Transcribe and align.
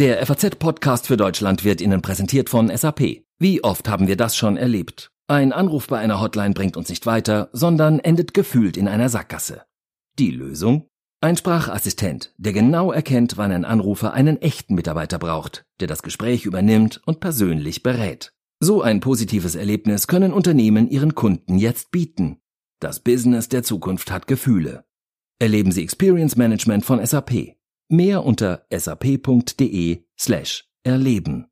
Der 0.00 0.24
FAZ-Podcast 0.24 1.08
für 1.08 1.18
Deutschland 1.18 1.62
wird 1.62 1.82
Ihnen 1.82 2.00
präsentiert 2.00 2.48
von 2.48 2.74
SAP. 2.74 3.22
Wie 3.38 3.62
oft 3.62 3.86
haben 3.86 4.08
wir 4.08 4.16
das 4.16 4.34
schon 4.34 4.56
erlebt? 4.56 5.12
Ein 5.28 5.52
Anruf 5.52 5.88
bei 5.88 5.98
einer 5.98 6.22
Hotline 6.22 6.54
bringt 6.54 6.78
uns 6.78 6.88
nicht 6.88 7.04
weiter, 7.04 7.50
sondern 7.52 7.98
endet 7.98 8.32
gefühlt 8.32 8.78
in 8.78 8.88
einer 8.88 9.10
Sackgasse. 9.10 9.66
Die 10.18 10.30
Lösung? 10.30 10.88
Ein 11.20 11.36
Sprachassistent, 11.36 12.32
der 12.38 12.54
genau 12.54 12.92
erkennt, 12.92 13.36
wann 13.36 13.52
ein 13.52 13.66
Anrufer 13.66 14.14
einen 14.14 14.40
echten 14.40 14.74
Mitarbeiter 14.74 15.18
braucht, 15.18 15.66
der 15.80 15.86
das 15.86 16.02
Gespräch 16.02 16.46
übernimmt 16.46 17.02
und 17.04 17.20
persönlich 17.20 17.82
berät. 17.82 18.32
So 18.58 18.80
ein 18.80 19.00
positives 19.00 19.54
Erlebnis 19.54 20.06
können 20.06 20.32
Unternehmen 20.32 20.88
ihren 20.88 21.14
Kunden 21.14 21.58
jetzt 21.58 21.90
bieten. 21.90 22.38
Das 22.80 23.00
Business 23.00 23.50
der 23.50 23.64
Zukunft 23.64 24.10
hat 24.10 24.26
Gefühle. 24.26 24.86
Erleben 25.38 25.72
Sie 25.72 25.82
Experience 25.82 26.36
Management 26.36 26.86
von 26.86 27.04
SAP. 27.04 27.59
Mehr 27.92 28.24
unter 28.24 28.66
sap.de 28.72 30.04
slash 30.16 30.64
erleben. 30.84 31.48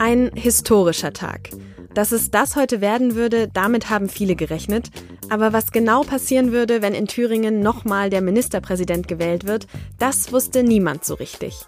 Ein 0.00 0.32
historischer 0.34 1.12
Tag. 1.12 1.50
Dass 1.94 2.10
es 2.10 2.32
das 2.32 2.56
heute 2.56 2.80
werden 2.80 3.14
würde, 3.14 3.46
damit 3.46 3.88
haben 3.88 4.08
viele 4.08 4.34
gerechnet. 4.34 4.90
Aber 5.30 5.52
was 5.52 5.70
genau 5.70 6.02
passieren 6.02 6.50
würde, 6.50 6.82
wenn 6.82 6.92
in 6.92 7.06
Thüringen 7.06 7.60
nochmal 7.60 8.10
der 8.10 8.20
Ministerpräsident 8.20 9.06
gewählt 9.06 9.46
wird, 9.46 9.68
das 10.00 10.32
wusste 10.32 10.64
niemand 10.64 11.04
so 11.04 11.14
richtig. 11.14 11.66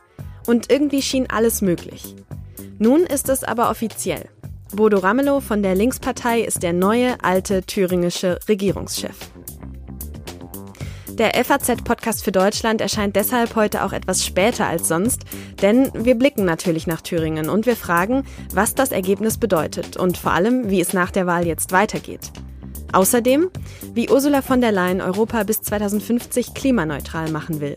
Und 0.49 0.69
irgendwie 0.69 1.01
schien 1.01 1.31
alles 1.31 1.63
möglich. 1.63 2.17
Nun 2.79 3.05
ist 3.05 3.29
es 3.29 3.43
aber 3.43 3.71
offiziell. 3.71 4.29
Bodo 4.73 4.98
Ramelow 4.98 5.41
von 5.41 5.62
der 5.62 5.75
Linkspartei 5.75 6.43
ist 6.43 6.62
der 6.62 6.73
neue, 6.73 7.17
alte 7.25 7.62
thüringische 7.62 8.39
Regierungschef. 8.48 9.17
Der 11.19 11.33
FAZ-Podcast 11.45 12.23
für 12.23 12.31
Deutschland 12.31 12.81
erscheint 12.81 13.17
deshalb 13.17 13.57
heute 13.57 13.83
auch 13.83 13.93
etwas 13.93 14.25
später 14.25 14.67
als 14.67 14.87
sonst, 14.87 15.23
denn 15.61 15.91
wir 15.93 16.15
blicken 16.15 16.45
natürlich 16.45 16.87
nach 16.87 17.01
Thüringen 17.01 17.48
und 17.48 17.67
wir 17.67 17.75
fragen, 17.75 18.23
was 18.55 18.77
das 18.77 18.92
Ergebnis 18.92 19.39
bedeutet 19.39 19.97
und 19.97 20.17
vor 20.17 20.31
allem, 20.31 20.70
wie 20.70 20.81
es 20.81 20.92
nach 20.92 21.11
der 21.11 21.27
Wahl 21.27 21.45
jetzt 21.45 21.73
weitergeht. 21.73 22.31
Außerdem, 22.92 23.51
wie 23.95 24.09
Ursula 24.09 24.42
von 24.42 24.61
der 24.61 24.70
Leyen 24.70 25.01
Europa 25.01 25.42
bis 25.42 25.61
2050 25.63 26.55
klimaneutral 26.55 27.33
machen 27.33 27.61
will. 27.61 27.77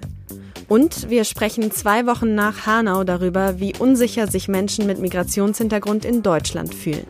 Und 0.72 1.10
wir 1.10 1.26
sprechen 1.26 1.70
zwei 1.72 2.06
Wochen 2.06 2.34
nach 2.34 2.66
Hanau 2.66 3.04
darüber, 3.04 3.60
wie 3.60 3.74
unsicher 3.78 4.28
sich 4.28 4.48
Menschen 4.48 4.88
mit 4.88 5.00
Migrationshintergrund 5.00 6.06
in 6.06 6.24
Deutschland 6.24 6.74
fühlen. 6.74 7.08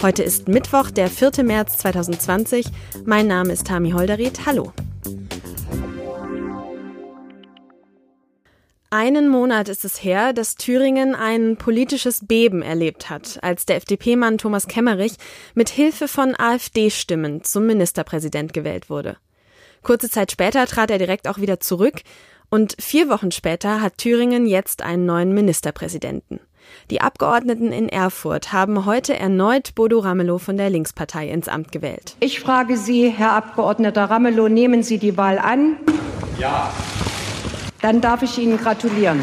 Heute 0.00 0.22
ist 0.22 0.48
Mittwoch, 0.48 0.90
der 0.90 1.10
4. 1.10 1.44
März 1.44 1.76
2020. 1.76 2.64
Mein 3.04 3.26
Name 3.26 3.52
ist 3.52 3.66
Tami 3.66 3.90
Holderried. 3.90 4.46
Hallo. 4.46 4.72
Einen 8.88 9.28
Monat 9.28 9.68
ist 9.68 9.84
es 9.84 10.02
her, 10.02 10.32
dass 10.32 10.54
Thüringen 10.54 11.14
ein 11.14 11.58
politisches 11.58 12.26
Beben 12.26 12.62
erlebt 12.62 13.10
hat, 13.10 13.38
als 13.42 13.66
der 13.66 13.76
FDP-Mann 13.76 14.38
Thomas 14.38 14.66
Kemmerich 14.66 15.16
mit 15.54 15.68
Hilfe 15.68 16.08
von 16.08 16.34
AfD-Stimmen 16.38 17.44
zum 17.44 17.66
Ministerpräsident 17.66 18.54
gewählt 18.54 18.88
wurde. 18.88 19.18
Kurze 19.82 20.08
Zeit 20.08 20.30
später 20.30 20.64
trat 20.66 20.90
er 20.90 20.98
direkt 20.98 21.26
auch 21.26 21.38
wieder 21.38 21.58
zurück, 21.58 22.02
und 22.52 22.76
vier 22.78 23.08
Wochen 23.08 23.32
später 23.32 23.80
hat 23.80 23.96
Thüringen 23.96 24.46
jetzt 24.46 24.82
einen 24.82 25.06
neuen 25.06 25.32
Ministerpräsidenten. 25.32 26.38
Die 26.90 27.00
Abgeordneten 27.00 27.72
in 27.72 27.88
Erfurt 27.88 28.52
haben 28.52 28.84
heute 28.84 29.18
erneut 29.18 29.74
Bodo 29.74 30.00
Ramelow 30.00 30.36
von 30.36 30.58
der 30.58 30.68
Linkspartei 30.68 31.28
ins 31.28 31.48
Amt 31.48 31.72
gewählt. 31.72 32.14
Ich 32.20 32.40
frage 32.40 32.76
Sie, 32.76 33.08
Herr 33.08 33.32
Abgeordneter 33.32 34.04
Ramelow, 34.04 34.48
nehmen 34.48 34.82
Sie 34.82 34.98
die 34.98 35.16
Wahl 35.16 35.38
an? 35.38 35.76
Ja. 36.38 36.70
Dann 37.80 38.02
darf 38.02 38.22
ich 38.22 38.36
Ihnen 38.36 38.58
gratulieren. 38.58 39.20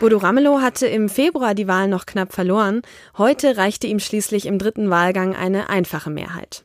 Bodo 0.00 0.16
Ramelow 0.16 0.62
hatte 0.62 0.86
im 0.86 1.10
Februar 1.10 1.54
die 1.54 1.68
Wahl 1.68 1.86
noch 1.86 2.06
knapp 2.06 2.32
verloren. 2.32 2.80
Heute 3.18 3.58
reichte 3.58 3.86
ihm 3.86 3.98
schließlich 3.98 4.46
im 4.46 4.58
dritten 4.58 4.88
Wahlgang 4.88 5.36
eine 5.36 5.68
einfache 5.68 6.08
Mehrheit. 6.08 6.64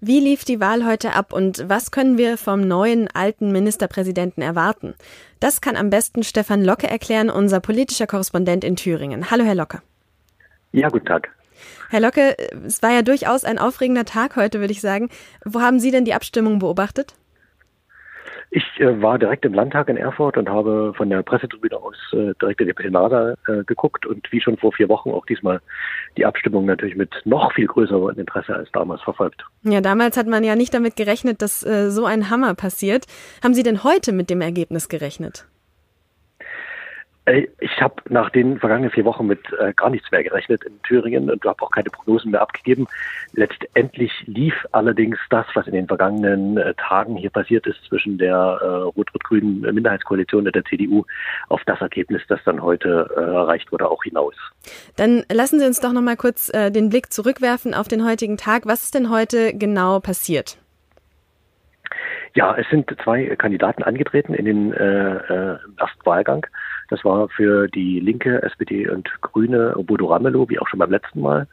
Wie 0.00 0.20
lief 0.20 0.44
die 0.44 0.60
Wahl 0.60 0.84
heute 0.84 1.14
ab 1.14 1.32
und 1.32 1.64
was 1.68 1.90
können 1.90 2.18
wir 2.18 2.36
vom 2.36 2.60
neuen 2.60 3.08
alten 3.14 3.50
Ministerpräsidenten 3.50 4.42
erwarten? 4.42 4.94
Das 5.40 5.60
kann 5.60 5.76
am 5.76 5.88
besten 5.88 6.22
Stefan 6.22 6.62
Locke 6.62 6.86
erklären, 6.86 7.30
unser 7.30 7.60
politischer 7.60 8.06
Korrespondent 8.06 8.62
in 8.62 8.76
Thüringen. 8.76 9.30
Hallo, 9.30 9.44
Herr 9.44 9.54
Locke. 9.54 9.80
Ja, 10.72 10.88
guten 10.88 11.06
Tag. 11.06 11.30
Herr 11.88 12.00
Locke, 12.00 12.36
es 12.66 12.82
war 12.82 12.92
ja 12.92 13.02
durchaus 13.02 13.44
ein 13.44 13.58
aufregender 13.58 14.04
Tag 14.04 14.36
heute, 14.36 14.60
würde 14.60 14.72
ich 14.72 14.82
sagen. 14.82 15.08
Wo 15.44 15.60
haben 15.60 15.80
Sie 15.80 15.90
denn 15.90 16.04
die 16.04 16.14
Abstimmung 16.14 16.58
beobachtet? 16.58 17.14
Ich 18.50 18.64
äh, 18.78 19.02
war 19.02 19.18
direkt 19.18 19.44
im 19.44 19.54
Landtag 19.54 19.88
in 19.88 19.96
Erfurt 19.96 20.36
und 20.36 20.48
habe 20.48 20.92
von 20.96 21.10
der 21.10 21.22
Pressetribüne 21.22 21.76
aus 21.76 21.96
äh, 22.12 22.32
direkt 22.40 22.60
in 22.60 22.68
die 22.68 22.72
Plenarsaal 22.72 23.36
äh, 23.48 23.64
geguckt 23.64 24.06
und 24.06 24.30
wie 24.30 24.40
schon 24.40 24.56
vor 24.56 24.72
vier 24.72 24.88
Wochen 24.88 25.10
auch 25.10 25.26
diesmal 25.26 25.60
die 26.16 26.24
Abstimmung 26.24 26.66
natürlich 26.66 26.96
mit 26.96 27.14
noch 27.24 27.52
viel 27.52 27.66
größerem 27.66 28.18
Interesse 28.18 28.54
als 28.54 28.70
damals 28.72 29.02
verfolgt. 29.02 29.44
Ja, 29.62 29.80
damals 29.80 30.16
hat 30.16 30.26
man 30.26 30.44
ja 30.44 30.54
nicht 30.54 30.72
damit 30.72 30.96
gerechnet, 30.96 31.42
dass 31.42 31.64
äh, 31.64 31.90
so 31.90 32.04
ein 32.04 32.30
Hammer 32.30 32.54
passiert. 32.54 33.06
Haben 33.42 33.54
Sie 33.54 33.62
denn 33.62 33.82
heute 33.84 34.12
mit 34.12 34.30
dem 34.30 34.40
Ergebnis 34.40 34.88
gerechnet? 34.88 35.46
Ich 37.58 37.82
habe 37.82 37.96
nach 38.08 38.30
den 38.30 38.60
vergangenen 38.60 38.90
vier 38.92 39.04
Wochen 39.04 39.26
mit 39.26 39.40
äh, 39.58 39.72
gar 39.74 39.90
nichts 39.90 40.12
mehr 40.12 40.22
gerechnet 40.22 40.62
in 40.62 40.80
Thüringen 40.82 41.28
und 41.28 41.44
habe 41.44 41.60
auch 41.60 41.72
keine 41.72 41.90
Prognosen 41.90 42.30
mehr 42.30 42.40
abgegeben. 42.40 42.86
Letztendlich 43.32 44.12
lief 44.26 44.54
allerdings 44.70 45.18
das, 45.28 45.44
was 45.54 45.66
in 45.66 45.72
den 45.72 45.88
vergangenen 45.88 46.56
äh, 46.56 46.74
Tagen 46.74 47.16
hier 47.16 47.30
passiert 47.30 47.66
ist 47.66 47.82
zwischen 47.88 48.16
der 48.18 48.60
äh, 48.62 48.66
rot-rot-grünen 48.66 49.62
Minderheitskoalition 49.74 50.46
und 50.46 50.54
der 50.54 50.64
CDU 50.66 51.04
auf 51.48 51.62
das 51.66 51.80
Ergebnis, 51.80 52.22
das 52.28 52.38
dann 52.44 52.62
heute 52.62 53.10
äh, 53.16 53.20
erreicht 53.20 53.72
wurde, 53.72 53.90
auch 53.90 54.04
hinaus. 54.04 54.36
Dann 54.94 55.24
lassen 55.28 55.58
Sie 55.58 55.66
uns 55.66 55.80
doch 55.80 55.92
noch 55.92 56.02
mal 56.02 56.16
kurz 56.16 56.48
äh, 56.54 56.70
den 56.70 56.90
Blick 56.90 57.12
zurückwerfen 57.12 57.74
auf 57.74 57.88
den 57.88 58.04
heutigen 58.04 58.36
Tag. 58.36 58.66
Was 58.66 58.84
ist 58.84 58.94
denn 58.94 59.10
heute 59.10 59.52
genau 59.52 59.98
passiert? 59.98 60.58
Ja, 62.34 62.54
es 62.54 62.68
sind 62.68 62.94
zwei 63.02 63.34
Kandidaten 63.36 63.82
angetreten 63.82 64.34
in 64.34 64.44
den 64.44 64.72
äh, 64.74 65.16
äh, 65.16 65.58
ersten 65.78 66.04
Wahlgang. 66.04 66.46
Das 66.88 67.04
war 67.04 67.28
für 67.28 67.68
die 67.68 68.00
Linke, 68.00 68.42
SPD 68.42 68.88
und 68.88 69.08
Grüne 69.20 69.74
Bodo 69.78 70.06
Ramelow, 70.06 70.48
wie 70.48 70.58
auch 70.58 70.68
schon 70.68 70.78
beim 70.78 70.90
letzten 70.90 71.20
Mal. 71.20 71.46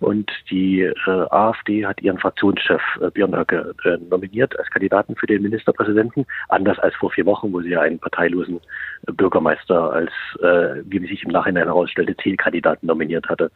Und 0.00 0.30
die 0.50 0.82
äh, 0.82 0.92
AfD 1.06 1.84
hat 1.84 2.00
ihren 2.00 2.18
Fraktionschef 2.18 2.82
äh, 3.00 3.10
Björn 3.10 3.36
Höcke 3.36 3.74
äh, 3.84 3.96
nominiert 4.10 4.58
als 4.58 4.70
Kandidaten 4.70 5.16
für 5.16 5.26
den 5.26 5.42
Ministerpräsidenten, 5.42 6.26
anders 6.48 6.78
als 6.78 6.94
vor 6.96 7.10
vier 7.10 7.26
Wochen, 7.26 7.52
wo 7.52 7.60
sie 7.60 7.70
ja 7.70 7.80
einen 7.80 7.98
parteilosen 7.98 8.60
äh, 9.06 9.12
Bürgermeister 9.12 9.92
als, 9.92 10.12
äh, 10.40 10.82
wie 10.84 11.06
sich 11.06 11.24
im 11.24 11.30
Nachhinein 11.30 11.64
herausstellte, 11.64 12.16
Zielkandidaten 12.16 12.86
nominiert 12.86 13.28
hatte. 13.28 13.50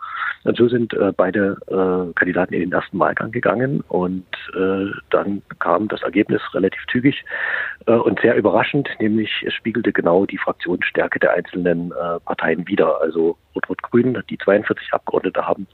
Und 0.45 0.57
so 0.57 0.69
sind 0.69 0.93
äh, 0.95 1.13
beide 1.17 1.57
äh, 1.69 2.13
Kandidaten 2.15 2.55
in 2.55 2.61
den 2.61 2.73
ersten 2.73 2.99
Wahlgang 2.99 3.31
gegangen 3.31 3.83
und 3.89 4.27
äh, 4.55 4.91
dann 5.11 5.43
kam 5.61 5.89
das 5.89 6.03
Ergebnis 6.03 6.43
relativ 6.55 6.81
zügig 6.91 7.25
äh, 7.87 7.93
und 7.93 8.21
sehr 8.21 8.37
überraschend, 8.37 8.89
nämlich 8.99 9.45
es 9.47 9.55
spiegelte 9.55 9.93
genau 9.93 10.27
die 10.27 10.39
Fraktionsstärke 10.39 11.21
der 11.21 11.35
einzelnen 11.35 11.93
äh, 11.93 12.21
Parteien 12.25 12.67
wider. 12.67 13.01
Also 13.01 13.37
Rot-Rot-Grün, 13.55 14.23
die 14.29 14.39
42 14.39 14.93
Abgeordnete 14.93 15.47
haben, 15.47 15.67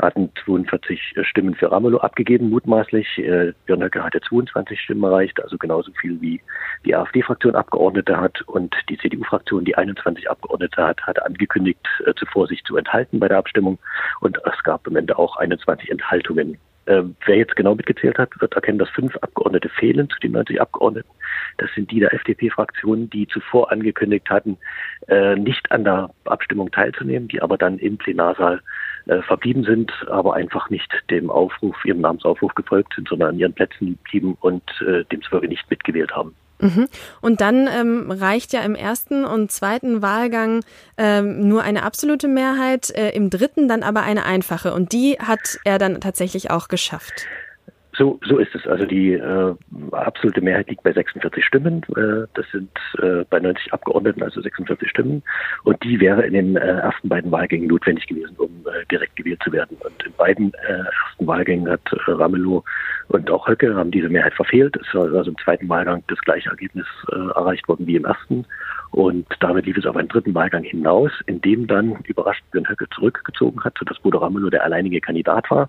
hatten 0.00 0.30
42 0.44 1.14
Stimmen 1.22 1.54
für 1.54 1.70
Ramelow 1.70 1.98
abgegeben, 1.98 2.50
mutmaßlich. 2.50 3.18
Äh, 3.18 3.52
Björn 3.66 3.82
Höcke 3.82 4.02
hatte 4.02 4.20
22 4.20 4.80
Stimmen 4.80 5.04
erreicht, 5.04 5.42
also 5.42 5.56
genauso 5.56 5.92
viel 5.92 6.20
wie 6.20 6.40
die 6.84 6.94
AfD-Fraktion 6.94 7.54
Abgeordnete 7.54 8.20
hat. 8.20 8.42
Und 8.42 8.74
die 8.88 8.98
CDU-Fraktion, 8.98 9.64
die 9.64 9.76
21 9.76 10.28
Abgeordnete 10.28 10.82
hat, 10.82 11.00
hat 11.02 11.22
angekündigt, 11.22 11.86
äh, 12.06 12.14
zuvor 12.14 12.46
sich 12.46 12.62
zu 12.64 12.76
enthalten 12.76 13.20
bei 13.20 13.28
der 13.28 13.38
Abstimmung. 13.38 13.78
Und 14.20 14.38
es 14.44 14.62
gab 14.64 14.86
am 14.86 14.96
Ende 14.96 15.18
auch 15.18 15.36
21 15.36 15.90
Enthaltungen. 15.90 16.58
Äh, 16.86 17.02
wer 17.24 17.36
jetzt 17.36 17.56
genau 17.56 17.74
mitgezählt 17.74 18.18
hat, 18.18 18.30
wird 18.40 18.54
erkennen, 18.54 18.78
dass 18.78 18.90
fünf 18.90 19.16
Abgeordnete 19.18 19.68
fehlen 19.68 20.10
zu 20.10 20.18
den 20.20 20.32
90 20.32 20.60
Abgeordneten. 20.60 21.08
Das 21.58 21.70
sind 21.74 21.90
die 21.90 22.00
der 22.00 22.12
FDP-Fraktion, 22.12 23.08
die 23.10 23.28
zuvor 23.28 23.70
angekündigt 23.70 24.28
hatten, 24.28 24.58
nicht 25.36 25.70
an 25.70 25.84
der 25.84 26.10
Abstimmung 26.24 26.70
teilzunehmen, 26.72 27.28
die 27.28 27.40
aber 27.40 27.56
dann 27.56 27.78
im 27.78 27.96
Plenarsaal 27.96 28.60
äh, 29.06 29.22
verblieben 29.22 29.64
sind, 29.64 29.92
aber 30.08 30.34
einfach 30.34 30.70
nicht 30.70 30.90
dem 31.10 31.30
Aufruf, 31.30 31.76
ihrem 31.84 32.00
Namensaufruf 32.00 32.54
gefolgt 32.54 32.94
sind, 32.94 33.08
sondern 33.08 33.30
an 33.30 33.38
ihren 33.38 33.52
Plätzen 33.52 33.98
blieben 34.10 34.36
und 34.40 34.62
äh, 34.86 35.04
demzufolge 35.04 35.48
nicht 35.48 35.68
mitgewählt 35.70 36.14
haben. 36.14 36.34
Mhm. 36.60 36.88
Und 37.20 37.40
dann 37.40 37.68
ähm, 37.68 38.10
reicht 38.10 38.52
ja 38.52 38.60
im 38.60 38.74
ersten 38.74 39.24
und 39.24 39.50
zweiten 39.50 40.02
Wahlgang 40.02 40.64
ähm, 40.96 41.48
nur 41.48 41.62
eine 41.62 41.82
absolute 41.82 42.28
Mehrheit, 42.28 42.90
äh, 42.90 43.10
im 43.10 43.28
dritten 43.28 43.68
dann 43.68 43.82
aber 43.82 44.02
eine 44.02 44.24
einfache. 44.24 44.72
Und 44.72 44.92
die 44.92 45.18
hat 45.18 45.58
er 45.64 45.78
dann 45.78 46.00
tatsächlich 46.00 46.50
auch 46.50 46.68
geschafft. 46.68 47.26
So, 47.96 48.18
so 48.26 48.38
ist 48.38 48.54
es. 48.54 48.66
Also 48.66 48.86
die 48.86 49.12
äh, 49.12 49.54
absolute 49.92 50.40
Mehrheit 50.40 50.68
liegt 50.68 50.82
bei 50.82 50.92
46 50.92 51.44
Stimmen. 51.44 51.82
Äh, 51.96 52.26
das 52.34 52.46
sind 52.50 52.70
äh, 52.98 53.24
bei 53.30 53.38
90 53.38 53.72
Abgeordneten, 53.72 54.22
also 54.22 54.40
46 54.40 54.88
Stimmen. 54.88 55.22
Und 55.62 55.82
die 55.84 56.00
wäre 56.00 56.26
in 56.26 56.32
den 56.32 56.56
äh, 56.56 56.60
ersten 56.60 57.08
beiden 57.08 57.30
Wahlgängen 57.30 57.68
notwendig 57.68 58.06
gewesen, 58.06 58.34
um 58.36 58.50
äh, 58.66 58.84
direkt 58.90 59.16
gewählt 59.16 59.40
zu 59.44 59.52
werden. 59.52 59.76
Und 59.84 60.02
in 60.04 60.12
beiden 60.14 60.52
äh, 60.54 60.72
ersten 60.72 61.26
Wahlgängen 61.26 61.70
hat 61.70 61.80
äh, 61.92 62.10
Ramelow 62.10 62.64
und 63.08 63.30
auch 63.30 63.46
Höcke 63.46 63.74
haben 63.74 63.90
diese 63.90 64.08
Mehrheit 64.08 64.34
verfehlt. 64.34 64.76
Es 64.76 64.94
war 64.94 65.12
also 65.12 65.30
im 65.30 65.38
zweiten 65.38 65.68
Wahlgang 65.68 66.02
das 66.08 66.18
gleiche 66.20 66.48
Ergebnis 66.50 66.86
äh, 67.12 67.14
erreicht 67.14 67.68
worden 67.68 67.86
wie 67.86 67.96
im 67.96 68.04
ersten. 68.04 68.44
Und 68.90 69.26
damit 69.40 69.66
lief 69.66 69.76
es 69.76 69.86
auf 69.86 69.96
einen 69.96 70.08
dritten 70.08 70.34
Wahlgang 70.34 70.62
hinaus, 70.62 71.10
in 71.26 71.40
dem 71.40 71.66
dann 71.66 71.96
überrascht 72.04 72.44
Björn 72.52 72.68
Höcke 72.68 72.88
zurückgezogen 72.94 73.62
hat, 73.64 73.76
sodass 73.78 73.98
Bodo 73.98 74.18
Ramelow 74.18 74.50
der 74.50 74.64
alleinige 74.64 75.00
Kandidat 75.00 75.50
war. 75.50 75.68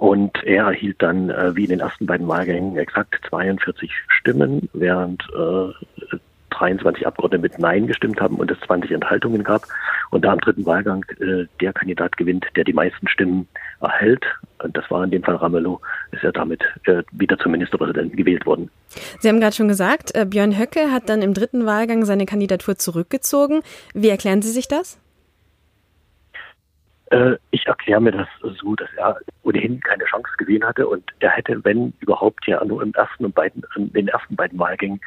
Und 0.00 0.42
er 0.44 0.64
erhielt 0.64 1.02
dann, 1.02 1.28
äh, 1.28 1.54
wie 1.54 1.64
in 1.64 1.68
den 1.68 1.80
ersten 1.80 2.06
beiden 2.06 2.26
Wahlgängen, 2.26 2.78
exakt 2.78 3.20
42 3.28 3.92
Stimmen, 4.08 4.70
während 4.72 5.22
äh, 5.36 6.16
23 6.48 7.06
Abgeordnete 7.06 7.42
mit 7.42 7.58
Nein 7.58 7.86
gestimmt 7.86 8.18
haben 8.18 8.36
und 8.36 8.50
es 8.50 8.58
20 8.60 8.92
Enthaltungen 8.92 9.44
gab. 9.44 9.66
Und 10.10 10.24
da 10.24 10.32
im 10.32 10.40
dritten 10.40 10.64
Wahlgang 10.64 11.04
äh, 11.20 11.44
der 11.60 11.74
Kandidat 11.74 12.16
gewinnt, 12.16 12.46
der 12.56 12.64
die 12.64 12.72
meisten 12.72 13.08
Stimmen 13.08 13.46
erhält, 13.82 14.24
und 14.62 14.74
das 14.74 14.90
war 14.90 15.04
in 15.04 15.10
dem 15.10 15.22
Fall 15.22 15.36
Ramelow, 15.36 15.82
ist 16.12 16.24
er 16.24 16.32
damit 16.32 16.62
äh, 16.86 17.02
wieder 17.12 17.38
zum 17.38 17.52
Ministerpräsidenten 17.52 18.16
gewählt 18.16 18.46
worden. 18.46 18.70
Sie 19.18 19.28
haben 19.28 19.38
gerade 19.38 19.54
schon 19.54 19.68
gesagt, 19.68 20.14
äh, 20.14 20.24
Björn 20.24 20.58
Höcke 20.58 20.90
hat 20.90 21.10
dann 21.10 21.20
im 21.20 21.34
dritten 21.34 21.66
Wahlgang 21.66 22.06
seine 22.06 22.24
Kandidatur 22.24 22.76
zurückgezogen. 22.76 23.60
Wie 23.92 24.08
erklären 24.08 24.40
Sie 24.40 24.50
sich 24.50 24.66
das? 24.66 24.98
Äh, 27.10 27.36
ich 27.50 27.66
erkläre 27.66 28.00
mir 28.00 28.12
das 28.12 28.28
so, 28.60 28.76
dass 28.76 28.88
er 28.96 29.16
ohnehin 29.42 29.80
keine 29.80 30.04
Chance 30.04 30.30
gesehen 30.38 30.64
hatte 30.64 30.86
und 30.86 31.02
er 31.18 31.30
hätte, 31.30 31.62
wenn 31.64 31.92
überhaupt, 31.98 32.46
ja 32.46 32.64
nur 32.64 32.82
im 32.82 32.92
ersten 32.94 33.24
und 33.24 33.34
beiden, 33.34 33.62
in 33.74 33.92
den 33.92 34.08
ersten 34.08 34.36
beiden 34.36 34.58
Wahlgängen 34.58 35.00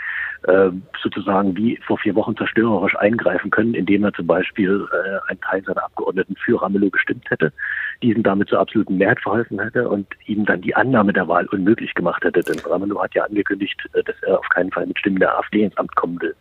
äh, 0.44 0.70
sozusagen 1.02 1.56
wie 1.56 1.80
vor 1.88 1.98
vier 1.98 2.14
Wochen 2.16 2.36
zerstörerisch 2.36 2.98
eingreifen 2.98 3.52
können, 3.52 3.74
indem 3.74 4.04
er 4.04 4.14
zum 4.14 4.28
Beispiel 4.28 4.86
äh, 4.92 5.30
einen 5.30 5.40
Teil 5.40 5.64
seiner 5.64 5.86
Abgeordneten 5.86 6.36
für 6.36 6.62
Ramelow 6.62 6.90
gestimmt 6.90 7.30
hätte, 7.30 7.54
diesen 8.02 8.22
damit 8.22 8.50
zur 8.50 8.60
absoluten 8.60 8.98
Mehrheit 8.98 9.22
verholfen 9.22 9.62
hätte 9.62 9.88
und 9.88 10.08
ihm 10.26 10.46
dann 10.46 10.62
die 10.62 10.76
Annahme 10.76 11.14
der 11.14 11.30
Wahl 11.30 11.48
unmöglich 11.48 11.94
gemacht 11.94 12.24
hätte. 12.26 12.42
Denn 12.42 12.60
Ramelow 12.60 13.02
hat 13.02 13.16
ja 13.16 13.24
angekündigt, 13.24 13.82
äh, 13.94 14.04
dass 14.04 14.22
er 14.24 14.40
auf 14.40 14.50
keinen 14.50 14.72
Fall 14.72 14.86
mit 14.86 15.00
Stimmen 15.00 15.20
der 15.20 15.38
AfD 15.38 15.64
ins 15.64 15.78
Amt 15.78 15.96
kommen 15.96 16.20
will. 16.22 16.36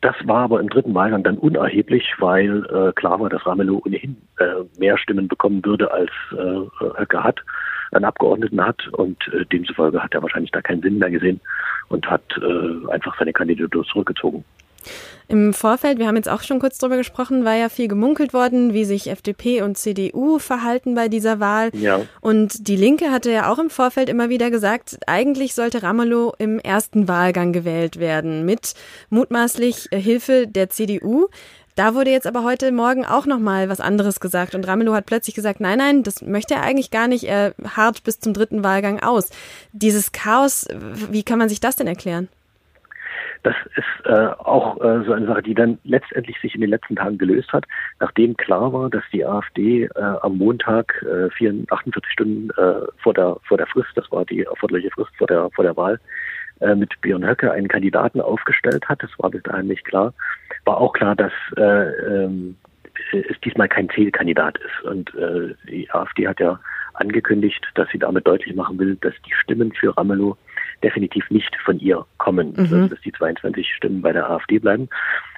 Das 0.00 0.16
war 0.24 0.44
aber 0.44 0.60
im 0.60 0.70
dritten 0.70 0.94
Wahlgang 0.94 1.22
dann 1.22 1.36
unerheblich, 1.36 2.14
weil 2.18 2.64
äh, 2.66 2.92
klar 2.92 3.20
war, 3.20 3.28
dass 3.28 3.44
Ramelow 3.46 3.82
ohnehin 3.84 4.16
äh, 4.38 4.64
mehr 4.78 4.96
Stimmen 4.96 5.28
bekommen 5.28 5.62
würde, 5.64 5.92
als 5.92 6.10
äh, 6.32 6.98
Höcke 6.98 7.22
hat, 7.22 7.40
einen 7.92 8.06
Abgeordneten 8.06 8.64
hat. 8.64 8.88
Und 8.88 9.18
äh, 9.28 9.44
demzufolge 9.44 10.02
hat 10.02 10.14
er 10.14 10.22
wahrscheinlich 10.22 10.52
da 10.52 10.62
keinen 10.62 10.80
Sinn 10.80 10.98
mehr 10.98 11.10
gesehen 11.10 11.40
und 11.88 12.08
hat 12.08 12.22
äh, 12.38 12.90
einfach 12.90 13.18
seine 13.18 13.34
Kandidatur 13.34 13.84
zurückgezogen. 13.84 14.42
Im 15.28 15.54
Vorfeld, 15.54 16.00
wir 16.00 16.08
haben 16.08 16.16
jetzt 16.16 16.28
auch 16.28 16.42
schon 16.42 16.58
kurz 16.58 16.78
drüber 16.78 16.96
gesprochen, 16.96 17.44
war 17.44 17.54
ja 17.54 17.68
viel 17.68 17.86
gemunkelt 17.86 18.32
worden, 18.32 18.74
wie 18.74 18.84
sich 18.84 19.08
FDP 19.08 19.62
und 19.62 19.78
CDU 19.78 20.40
verhalten 20.40 20.96
bei 20.96 21.08
dieser 21.08 21.38
Wahl. 21.38 21.70
Ja. 21.72 22.00
Und 22.20 22.66
die 22.66 22.74
Linke 22.74 23.12
hatte 23.12 23.30
ja 23.30 23.52
auch 23.52 23.60
im 23.60 23.70
Vorfeld 23.70 24.08
immer 24.08 24.28
wieder 24.28 24.50
gesagt, 24.50 24.98
eigentlich 25.06 25.54
sollte 25.54 25.84
Ramelow 25.84 26.34
im 26.38 26.58
ersten 26.58 27.06
Wahlgang 27.06 27.52
gewählt 27.52 28.00
werden, 28.00 28.44
mit 28.44 28.74
mutmaßlich 29.10 29.90
Hilfe 29.92 30.48
der 30.48 30.68
CDU. 30.68 31.28
Da 31.76 31.94
wurde 31.94 32.10
jetzt 32.10 32.26
aber 32.26 32.42
heute 32.42 32.72
Morgen 32.72 33.06
auch 33.06 33.26
nochmal 33.26 33.68
was 33.68 33.80
anderes 33.80 34.18
gesagt 34.18 34.56
und 34.56 34.66
Ramelow 34.66 34.94
hat 34.94 35.06
plötzlich 35.06 35.36
gesagt, 35.36 35.60
nein, 35.60 35.78
nein, 35.78 36.02
das 36.02 36.22
möchte 36.22 36.54
er 36.54 36.62
eigentlich 36.62 36.90
gar 36.90 37.06
nicht, 37.06 37.24
er 37.24 37.54
hart 37.64 38.02
bis 38.02 38.18
zum 38.18 38.34
dritten 38.34 38.64
Wahlgang 38.64 39.00
aus. 39.00 39.28
Dieses 39.72 40.10
Chaos, 40.10 40.66
wie 41.10 41.22
kann 41.22 41.38
man 41.38 41.48
sich 41.48 41.60
das 41.60 41.76
denn 41.76 41.86
erklären? 41.86 42.28
Das 43.42 43.54
ist 43.76 44.06
äh, 44.06 44.28
auch 44.38 44.76
äh, 44.80 45.02
so 45.04 45.12
eine 45.12 45.26
Sache, 45.26 45.42
die 45.42 45.54
dann 45.54 45.78
letztendlich 45.84 46.38
sich 46.40 46.54
in 46.54 46.60
den 46.60 46.70
letzten 46.70 46.96
Tagen 46.96 47.16
gelöst 47.16 47.52
hat, 47.52 47.64
nachdem 47.98 48.36
klar 48.36 48.72
war, 48.72 48.90
dass 48.90 49.02
die 49.12 49.24
AfD 49.24 49.84
äh, 49.84 49.90
am 49.96 50.36
Montag 50.36 51.02
äh, 51.02 51.30
44, 51.30 51.72
48 51.72 52.12
Stunden 52.12 52.50
äh, 52.50 52.86
vor 52.98 53.14
der 53.14 53.36
vor 53.48 53.56
der 53.56 53.66
Frist, 53.66 53.90
das 53.94 54.10
war 54.12 54.24
die 54.24 54.42
erforderliche 54.42 54.90
Frist 54.90 55.10
vor 55.16 55.26
der 55.26 55.48
vor 55.50 55.64
der 55.64 55.76
Wahl, 55.76 55.98
äh, 56.60 56.74
mit 56.74 57.00
Björn 57.00 57.26
Höcke 57.26 57.50
einen 57.50 57.68
Kandidaten 57.68 58.20
aufgestellt 58.20 58.86
hat. 58.88 59.02
Das 59.02 59.10
war 59.18 59.30
bis 59.30 59.42
dahin 59.42 59.68
nicht 59.68 59.84
klar. 59.84 60.12
War 60.66 60.76
auch 60.76 60.92
klar, 60.92 61.16
dass 61.16 61.32
äh, 61.56 61.62
ähm, 61.62 62.56
es 63.12 63.40
diesmal 63.40 63.68
kein 63.68 63.88
Zielkandidat 63.90 64.58
ist. 64.58 64.84
Und 64.84 65.14
äh, 65.14 65.54
die 65.68 65.90
AfD 65.90 66.28
hat 66.28 66.40
ja 66.40 66.60
angekündigt, 66.94 67.66
dass 67.74 67.88
sie 67.90 67.98
damit 67.98 68.26
deutlich 68.26 68.54
machen 68.54 68.78
will, 68.78 68.96
dass 69.00 69.14
die 69.26 69.32
Stimmen 69.32 69.72
für 69.72 69.96
Ramelow 69.96 70.36
definitiv 70.82 71.30
nicht 71.30 71.54
von 71.64 71.78
ihr 71.78 72.04
kommen, 72.18 72.52
mhm. 72.52 72.58
also 72.58 72.88
dass 72.88 73.00
die 73.00 73.12
22 73.12 73.74
Stimmen 73.74 74.02
bei 74.02 74.12
der 74.12 74.28
AfD 74.28 74.58
bleiben. 74.58 74.88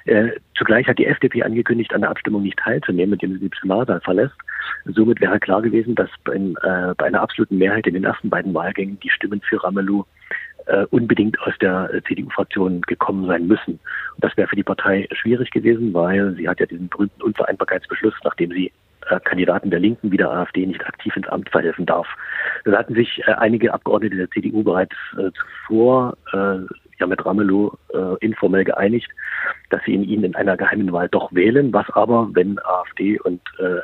Äh, 0.05 0.31
zugleich 0.57 0.87
hat 0.87 0.99
die 0.99 1.05
FDP 1.05 1.43
angekündigt, 1.43 1.93
an 1.93 2.01
der 2.01 2.09
Abstimmung 2.09 2.43
nicht 2.43 2.59
teilzunehmen, 2.59 3.13
indem 3.13 3.33
sie 3.33 3.39
die 3.39 3.49
Plenarsaal 3.49 4.01
verlässt. 4.01 4.35
Somit 4.85 5.21
wäre 5.21 5.39
klar 5.39 5.61
gewesen, 5.61 5.95
dass 5.95 6.09
bei, 6.23 6.35
äh, 6.35 6.93
bei 6.97 7.05
einer 7.05 7.21
absoluten 7.21 7.57
Mehrheit 7.57 7.87
in 7.87 7.93
den 7.93 8.03
ersten 8.03 8.29
beiden 8.29 8.53
Wahlgängen 8.53 8.99
die 8.99 9.09
Stimmen 9.09 9.41
für 9.41 9.63
Ramelow 9.63 10.05
äh, 10.65 10.85
unbedingt 10.91 11.39
aus 11.41 11.53
der 11.61 11.89
CDU-Fraktion 12.07 12.81
gekommen 12.81 13.27
sein 13.27 13.47
müssen. 13.47 13.79
Und 14.15 14.23
das 14.23 14.35
wäre 14.37 14.47
für 14.47 14.55
die 14.55 14.63
Partei 14.63 15.07
schwierig 15.11 15.51
gewesen, 15.51 15.93
weil 15.93 16.35
sie 16.35 16.47
hat 16.47 16.59
ja 16.59 16.65
diesen 16.65 16.89
berühmten 16.89 17.21
Unvereinbarkeitsbeschluss, 17.21 18.13
nachdem 18.23 18.51
sie 18.51 18.67
äh, 18.67 18.71
Kandidaten 19.19 19.69
der 19.69 19.79
Linken 19.79 20.11
wie 20.11 20.17
der 20.17 20.31
AfD 20.31 20.65
nicht 20.65 20.85
aktiv 20.85 21.15
ins 21.15 21.27
Amt 21.27 21.49
verhelfen 21.49 21.85
darf. 21.85 22.07
Da 22.65 22.77
hatten 22.77 22.95
sich 22.95 23.21
äh, 23.25 23.33
einige 23.33 23.73
Abgeordnete 23.73 24.15
der 24.15 24.29
CDU 24.31 24.63
bereits 24.63 24.95
äh, 25.17 25.31
zuvor 25.31 26.17
äh, 26.31 26.59
ja 26.99 27.07
mit 27.07 27.25
Ramelow 27.25 27.77
äh, 27.93 28.25
informell 28.25 28.63
geeinigt, 28.63 29.09
dass 29.69 29.81
sie 29.85 29.93
ihn 29.93 30.23
in 30.23 30.35
einer 30.35 30.57
geheimen 30.57 30.91
Wahl 30.91 31.09
doch 31.09 31.33
wählen, 31.33 31.73
was 31.73 31.85
aber, 31.91 32.29
wenn 32.33 32.59
AfD 32.59 33.19
und 33.19 33.41
äh, 33.59 33.79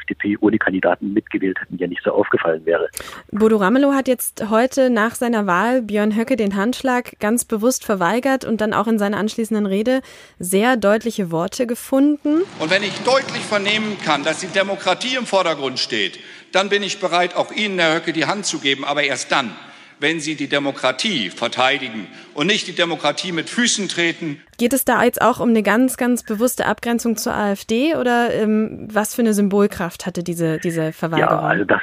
FDP 0.00 0.36
ohne 0.40 0.58
Kandidaten 0.58 1.12
mitgewählt 1.12 1.60
hätten, 1.60 1.76
ja 1.78 1.86
nicht 1.86 2.02
so 2.02 2.12
aufgefallen 2.12 2.64
wäre. 2.64 2.88
Bodo 3.30 3.56
Ramelow 3.56 3.92
hat 3.92 4.08
jetzt 4.08 4.50
heute 4.50 4.90
nach 4.90 5.14
seiner 5.14 5.46
Wahl 5.46 5.82
Björn 5.82 6.16
Höcke 6.16 6.36
den 6.36 6.56
Handschlag 6.56 7.18
ganz 7.20 7.44
bewusst 7.44 7.84
verweigert 7.84 8.44
und 8.44 8.60
dann 8.60 8.72
auch 8.72 8.86
in 8.86 8.98
seiner 8.98 9.18
anschließenden 9.18 9.66
Rede 9.66 10.00
sehr 10.38 10.76
deutliche 10.76 11.30
Worte 11.30 11.66
gefunden. 11.66 12.42
Und 12.58 12.70
wenn 12.70 12.82
ich 12.82 12.98
deutlich 13.04 13.44
vernehmen 13.44 13.96
kann, 14.04 14.24
dass 14.24 14.40
die 14.40 14.48
Demokratie 14.48 14.63
im 14.68 15.26
Vordergrund 15.26 15.78
steht, 15.78 16.18
dann 16.52 16.68
bin 16.68 16.82
ich 16.82 17.00
bereit, 17.00 17.36
auch 17.36 17.52
Ihnen, 17.52 17.78
Herr 17.78 17.96
Höcke, 17.96 18.12
die 18.12 18.26
Hand 18.26 18.46
zu 18.46 18.58
geben, 18.58 18.84
aber 18.84 19.02
erst 19.02 19.32
dann, 19.32 19.56
wenn 20.00 20.20
Sie 20.20 20.34
die 20.34 20.48
Demokratie 20.48 21.30
verteidigen 21.30 22.08
und 22.34 22.46
nicht 22.46 22.66
die 22.66 22.74
Demokratie 22.74 23.32
mit 23.32 23.48
Füßen 23.48 23.88
treten. 23.88 24.42
Geht 24.58 24.72
es 24.72 24.84
da 24.84 25.02
jetzt 25.02 25.22
auch 25.22 25.40
um 25.40 25.50
eine 25.50 25.62
ganz, 25.62 25.96
ganz 25.96 26.22
bewusste 26.22 26.66
Abgrenzung 26.66 27.16
zur 27.16 27.34
AfD 27.34 27.94
oder 27.96 28.32
ähm, 28.34 28.88
was 28.92 29.14
für 29.14 29.22
eine 29.22 29.34
Symbolkraft 29.34 30.06
hatte 30.06 30.22
diese, 30.22 30.58
diese 30.58 30.92
Verweigerung? 30.92 31.34
Ja, 31.34 31.40
also 31.40 31.64
das 31.64 31.80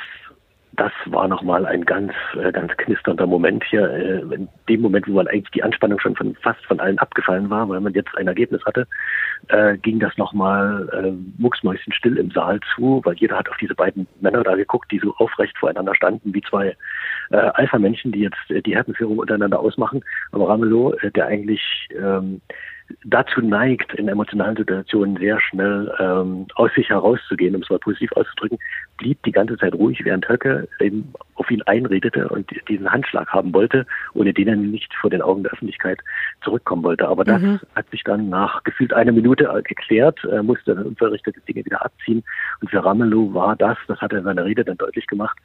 das 0.74 0.92
war 1.06 1.28
nochmal 1.28 1.66
ein 1.66 1.84
ganz, 1.84 2.13
äh, 2.42 2.51
ganz 2.51 2.72
knisternder 2.78 3.28
Moment 3.28 3.63
hier. 3.66 3.90
Äh, 3.90 4.22
in 4.34 4.48
dem 4.70 4.82
Moment, 4.82 5.08
wo 5.08 5.13
man 5.13 5.28
eigentlich 5.28 5.51
die 5.51 5.63
Anspannung 5.63 6.00
schon 6.00 6.16
von 6.16 6.36
fast 6.36 6.63
von 6.66 6.80
allen 6.80 6.98
abgefallen 7.00 7.50
war, 7.50 7.68
weil 7.68 7.82
man 7.82 7.94
jetzt 7.94 8.16
ein 8.18 8.28
Ergebnis 8.28 8.63
hatte, 8.66 8.88
äh, 9.50 9.78
ging 9.78 10.00
das 10.00 10.18
nochmal 10.18 10.90
äh, 10.94 11.42
mucksmäuschenstill 11.42 12.18
im 12.18 12.32
Saal 12.32 12.60
zu, 12.74 13.01
weil 13.04 13.16
jeder 13.16 13.38
hat 13.38 13.50
auf 13.50 13.58
diese 13.58 13.75
beiden 13.75 14.08
Männer 14.22 14.44
da 14.44 14.56
geguckt, 14.56 14.92
die 14.92 15.00
so 15.00 15.13
aufrecht 15.18 15.58
voreinander 15.58 15.94
standen, 15.96 16.34
wie 16.34 16.42
zwei 16.42 16.75
äh, 17.32 17.36
Alpha-Männchen, 17.36 18.12
die 18.13 18.22
jetzt 18.22 18.50
äh, 18.50 18.62
die 18.62 18.75
Herdenführung 18.75 19.18
untereinander 19.18 19.60
ausmachen. 19.60 20.04
Aber 20.32 20.48
Ramelow, 20.48 20.94
äh, 21.01 21.12
der 21.12 21.28
eigentlich 21.28 21.90
ähm, 21.96 22.42
dazu 23.06 23.42
neigt, 23.42 23.94
in 23.96 24.08
emotionalen 24.08 24.56
Situationen 24.56 25.18
sehr 25.18 25.40
schnell 25.40 25.92
ähm, 26.00 26.48
aus 26.56 26.72
sich 26.76 26.90
herauszugehen, 26.90 27.56
um 27.56 27.62
es 27.62 27.70
mal 27.70 27.80
positiv 27.80 28.12
auszudrücken, 28.14 28.60
blieb 28.98 29.22
die 29.24 29.32
ganze 29.32 29.58
Zeit 29.58 29.74
ruhig, 29.74 30.04
während 30.04 30.28
Höcke 30.28 30.68
eben 30.80 31.14
auf 31.36 31.50
ihn 31.50 31.62
einredete 31.64 32.30
und 32.30 32.50
diesen 32.68 32.92
Handschlag 32.92 33.30
haben 33.30 33.54
wollte, 33.54 33.86
ohne 34.14 34.34
den 34.34 34.48
er 34.48 34.56
nicht 34.56 34.94
vor 34.96 35.10
den 35.10 35.22
Augen 35.22 35.44
der 35.44 35.54
Öffentlichkeit 35.54 36.00
zurückkommen 36.44 36.84
wollte. 36.84 37.08
Aber 37.08 37.24
das 37.24 37.42
mhm. 37.42 37.60
hat 37.76 37.90
sich 37.90 38.04
dann 38.04 38.30
nach 38.30 38.64
gefühlt 38.64 38.94
einer 38.94 39.12
Minute 39.12 39.50
geklärt, 39.64 40.24
er 40.24 40.44
musste 40.44 40.76
dann 40.76 40.86
unverrichtete 40.86 41.42
Dinge 41.42 41.66
wieder 41.66 41.84
abziehen. 41.84 42.24
Und 42.62 42.70
für 42.70 42.84
Ramelow 42.84 43.34
war 43.34 43.56
das, 43.56 43.78
das 43.88 44.00
hat 44.02 44.12
er 44.12 44.20
in 44.20 44.26
seiner 44.26 44.46
Rede 44.46 44.64
dann 44.64 44.78
deutlich 44.78 45.08
gemacht, 45.08 45.38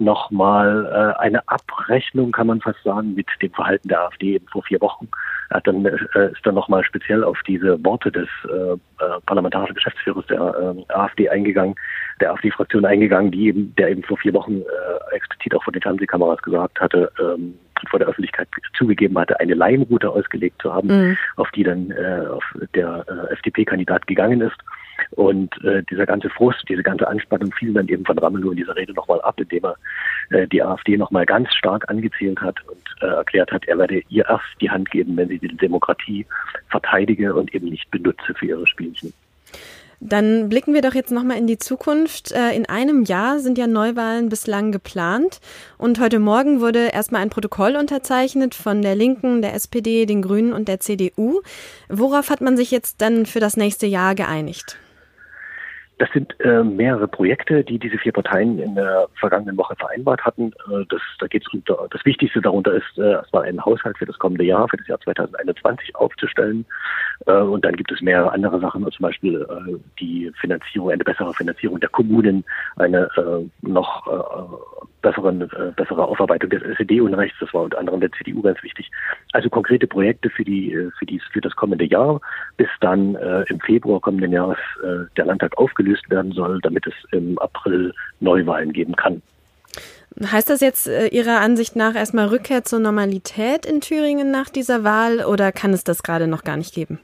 nochmal 0.00 0.86
äh, 1.18 1.20
eine 1.20 1.46
Abrechnung, 1.48 2.32
kann 2.32 2.46
man 2.46 2.60
fast 2.60 2.82
sagen, 2.82 3.14
mit 3.14 3.26
dem 3.42 3.52
Verhalten 3.52 3.88
der 3.88 4.02
AfD 4.02 4.34
eben 4.34 4.46
vor 4.48 4.62
vier 4.62 4.80
Wochen. 4.80 5.08
Er 5.50 5.56
hat 5.58 5.66
dann, 5.66 5.84
äh, 5.84 6.32
ist 6.32 6.44
dann 6.44 6.54
nochmal 6.54 6.84
speziell 6.84 7.24
auf 7.24 7.38
diese 7.46 7.82
Worte 7.84 8.10
des 8.10 8.28
äh, 8.48 8.72
äh, 8.72 8.76
parlamentarischen 9.26 9.74
Geschäftsführers 9.74 10.26
der 10.26 10.40
äh, 10.88 10.92
AfD 10.92 11.28
eingegangen, 11.28 11.74
der 12.20 12.32
AfD-Fraktion 12.32 12.84
eingegangen, 12.84 13.30
die 13.30 13.48
eben, 13.48 13.74
der 13.76 13.90
eben 13.90 14.02
vor 14.02 14.18
vier 14.18 14.34
Wochen 14.34 14.60
äh, 14.60 15.14
explizit 15.14 15.54
auch 15.54 15.64
vor 15.64 15.72
den 15.72 15.82
Fernsehkameras 15.82 16.42
gesagt 16.42 16.80
hatte, 16.80 17.10
ähm, 17.20 17.54
vor 17.88 17.98
der 17.98 18.08
Öffentlichkeit 18.08 18.48
zugegeben 18.76 19.16
hatte, 19.18 19.38
eine 19.40 19.54
Laienroute 19.54 20.10
ausgelegt 20.10 20.60
zu 20.60 20.74
haben, 20.74 20.88
mhm. 20.88 21.16
auf 21.36 21.50
die 21.52 21.62
dann 21.62 21.90
äh, 21.92 22.26
auf 22.28 22.44
der 22.74 23.04
äh, 23.08 23.32
FDP-Kandidat 23.34 24.06
gegangen 24.06 24.40
ist 24.40 24.58
Und 25.12 25.52
äh, 25.64 25.82
dieser 25.90 26.06
ganze 26.06 26.30
Frust, 26.30 26.64
diese 26.68 26.82
ganze 26.82 27.06
Anspannung 27.06 27.52
fiel 27.52 27.72
dann 27.72 27.88
eben 27.88 28.04
von 28.04 28.18
Ramelow 28.18 28.50
in 28.50 28.58
dieser 28.58 28.76
Rede 28.76 28.92
nochmal 28.92 29.20
ab, 29.22 29.40
indem 29.40 29.64
er 29.64 29.76
äh, 30.30 30.46
die 30.46 30.62
AfD 30.62 30.96
nochmal 30.96 31.26
ganz 31.26 31.52
stark 31.54 31.88
angezählt 31.88 32.40
hat 32.40 32.56
und 32.68 33.02
äh, 33.02 33.06
erklärt 33.06 33.50
hat, 33.52 33.66
er 33.66 33.78
werde 33.78 34.02
ihr 34.08 34.26
erst 34.28 34.44
die 34.60 34.70
Hand 34.70 34.90
geben, 34.90 35.16
wenn 35.16 35.28
sie 35.28 35.38
die 35.38 35.56
Demokratie 35.56 36.26
verteidige 36.68 37.34
und 37.34 37.54
eben 37.54 37.68
nicht 37.68 37.90
benutze 37.90 38.34
für 38.34 38.46
ihre 38.46 38.66
Spielchen. 38.66 39.12
Dann 40.00 40.48
blicken 40.48 40.74
wir 40.74 40.82
doch 40.82 40.94
jetzt 40.94 41.10
nochmal 41.10 41.38
in 41.38 41.48
die 41.48 41.58
Zukunft. 41.58 42.30
Äh, 42.30 42.54
in 42.54 42.66
einem 42.66 43.02
Jahr 43.02 43.40
sind 43.40 43.58
ja 43.58 43.66
Neuwahlen 43.66 44.28
bislang 44.28 44.70
geplant. 44.70 45.40
Und 45.76 45.98
heute 45.98 46.20
Morgen 46.20 46.60
wurde 46.60 46.90
erstmal 46.92 47.22
ein 47.22 47.30
Protokoll 47.30 47.74
unterzeichnet 47.74 48.54
von 48.54 48.80
der 48.80 48.94
Linken, 48.94 49.42
der 49.42 49.54
SPD, 49.54 50.06
den 50.06 50.22
Grünen 50.22 50.52
und 50.52 50.68
der 50.68 50.78
CDU. 50.78 51.40
Worauf 51.88 52.30
hat 52.30 52.40
man 52.40 52.56
sich 52.56 52.70
jetzt 52.70 53.00
dann 53.00 53.26
für 53.26 53.40
das 53.40 53.56
nächste 53.56 53.86
Jahr 53.86 54.14
geeinigt? 54.14 54.78
Das 55.98 56.08
sind 56.12 56.38
äh, 56.40 56.62
mehrere 56.62 57.08
Projekte, 57.08 57.64
die 57.64 57.78
diese 57.78 57.98
vier 57.98 58.12
Parteien 58.12 58.58
in 58.60 58.76
der 58.76 59.08
vergangenen 59.18 59.56
Woche 59.56 59.74
vereinbart 59.76 60.24
hatten. 60.24 60.52
Äh, 60.70 60.84
das, 60.88 61.00
da 61.18 61.26
geht's 61.26 61.52
unter, 61.52 61.88
das 61.90 62.04
Wichtigste 62.04 62.40
darunter 62.40 62.72
ist, 62.72 62.98
äh, 62.98 63.12
erstmal 63.12 63.44
einen 63.44 63.64
Haushalt 63.64 63.98
für 63.98 64.06
das 64.06 64.18
kommende 64.18 64.44
Jahr, 64.44 64.68
für 64.68 64.76
das 64.76 64.86
Jahr 64.86 65.00
2021 65.00 65.96
aufzustellen. 65.96 66.64
Äh, 67.26 67.32
und 67.32 67.64
dann 67.64 67.74
gibt 67.74 67.90
es 67.90 68.00
mehrere 68.00 68.30
andere 68.32 68.60
Sachen, 68.60 68.88
zum 68.90 69.02
Beispiel 69.02 69.42
äh, 69.42 69.76
die 69.98 70.30
Finanzierung, 70.40 70.90
eine 70.90 71.04
bessere 71.04 71.34
Finanzierung 71.34 71.80
der 71.80 71.88
Kommunen, 71.88 72.44
eine 72.76 73.08
äh, 73.16 73.48
noch 73.62 74.06
äh, 74.06 74.78
besseren, 75.02 75.42
äh, 75.42 75.72
bessere 75.76 76.06
Aufarbeitung 76.06 76.50
des 76.50 76.62
SED-Unrechts. 76.62 77.38
Das 77.40 77.52
war 77.54 77.62
unter 77.62 77.78
anderem 77.78 78.00
der 78.00 78.12
CDU 78.12 78.42
ganz 78.42 78.62
wichtig. 78.62 78.90
Also 79.32 79.48
konkrete 79.48 79.86
Projekte 79.86 80.30
für 80.30 80.44
die, 80.44 80.72
äh, 80.72 80.90
für 80.98 81.06
die, 81.06 81.20
für 81.32 81.40
das 81.40 81.54
kommende 81.56 81.84
Jahr, 81.84 82.20
bis 82.56 82.68
dann 82.80 83.14
äh, 83.16 83.44
im 83.48 83.60
Februar 83.60 84.00
kommenden 84.00 84.32
Jahres 84.32 84.58
äh, 84.82 85.04
der 85.16 85.26
Landtag 85.26 85.56
aufgelöst 85.58 85.87
werden 86.08 86.32
soll, 86.32 86.60
damit 86.62 86.86
es 86.86 86.94
im 87.12 87.38
April 87.38 87.94
Neuwahlen 88.20 88.72
geben 88.72 88.96
kann. 88.96 89.22
Heißt 90.24 90.50
das 90.50 90.60
jetzt 90.60 90.88
äh, 90.88 91.08
Ihrer 91.08 91.40
Ansicht 91.40 91.76
nach 91.76 91.94
erstmal 91.94 92.26
Rückkehr 92.26 92.64
zur 92.64 92.80
Normalität 92.80 93.64
in 93.64 93.80
Thüringen 93.80 94.30
nach 94.30 94.48
dieser 94.48 94.82
Wahl 94.82 95.24
oder 95.24 95.52
kann 95.52 95.72
es 95.72 95.84
das 95.84 96.02
gerade 96.02 96.26
noch 96.26 96.42
gar 96.42 96.56
nicht 96.56 96.74
geben? 96.74 96.98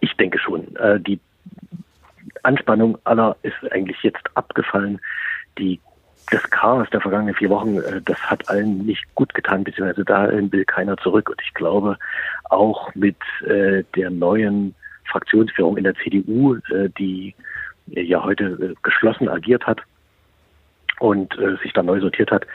Ich 0.00 0.16
denke 0.16 0.38
schon. 0.38 0.74
Äh, 0.76 0.98
die 1.00 1.20
Anspannung 2.42 2.98
aller 3.04 3.36
ist 3.42 3.70
eigentlich 3.70 3.98
jetzt 4.02 4.24
abgefallen. 4.34 5.00
Die 5.58 5.78
das 6.30 6.48
Chaos 6.50 6.88
der 6.90 7.02
vergangenen 7.02 7.34
vier 7.34 7.50
Wochen, 7.50 7.76
äh, 7.78 8.00
das 8.02 8.18
hat 8.18 8.48
allen 8.48 8.78
nicht 8.86 9.04
gut 9.14 9.34
getan, 9.34 9.64
beziehungsweise 9.64 10.04
dahin 10.04 10.50
will 10.50 10.64
keiner 10.64 10.96
zurück. 10.96 11.28
Und 11.28 11.42
ich 11.44 11.52
glaube, 11.52 11.98
auch 12.44 12.94
mit 12.94 13.16
der 13.42 14.10
neuen 14.10 14.74
Fraktionsführung 15.10 15.78
in 15.78 15.84
der 15.84 15.94
CDU, 15.96 16.56
die 16.98 17.34
ja 17.94 18.22
heute 18.24 18.74
geschlossen 18.82 19.28
agiert 19.28 19.66
hat 19.66 19.80
und 20.98 21.34
sich 21.62 21.72
dann 21.72 21.86
neu 21.86 22.00
sortiert 22.00 22.30
hat, 22.30 22.46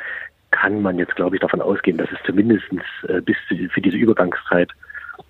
kann 0.51 0.82
man 0.82 0.98
jetzt, 0.98 1.15
glaube 1.15 1.36
ich, 1.36 1.41
davon 1.41 1.62
ausgehen, 1.62 1.98
dass 1.98 2.10
es 2.12 2.20
zumindest 2.25 2.65
bis 3.25 3.38
für 3.72 3.82
diese 3.82 3.98
Übergangszeit 3.98 4.72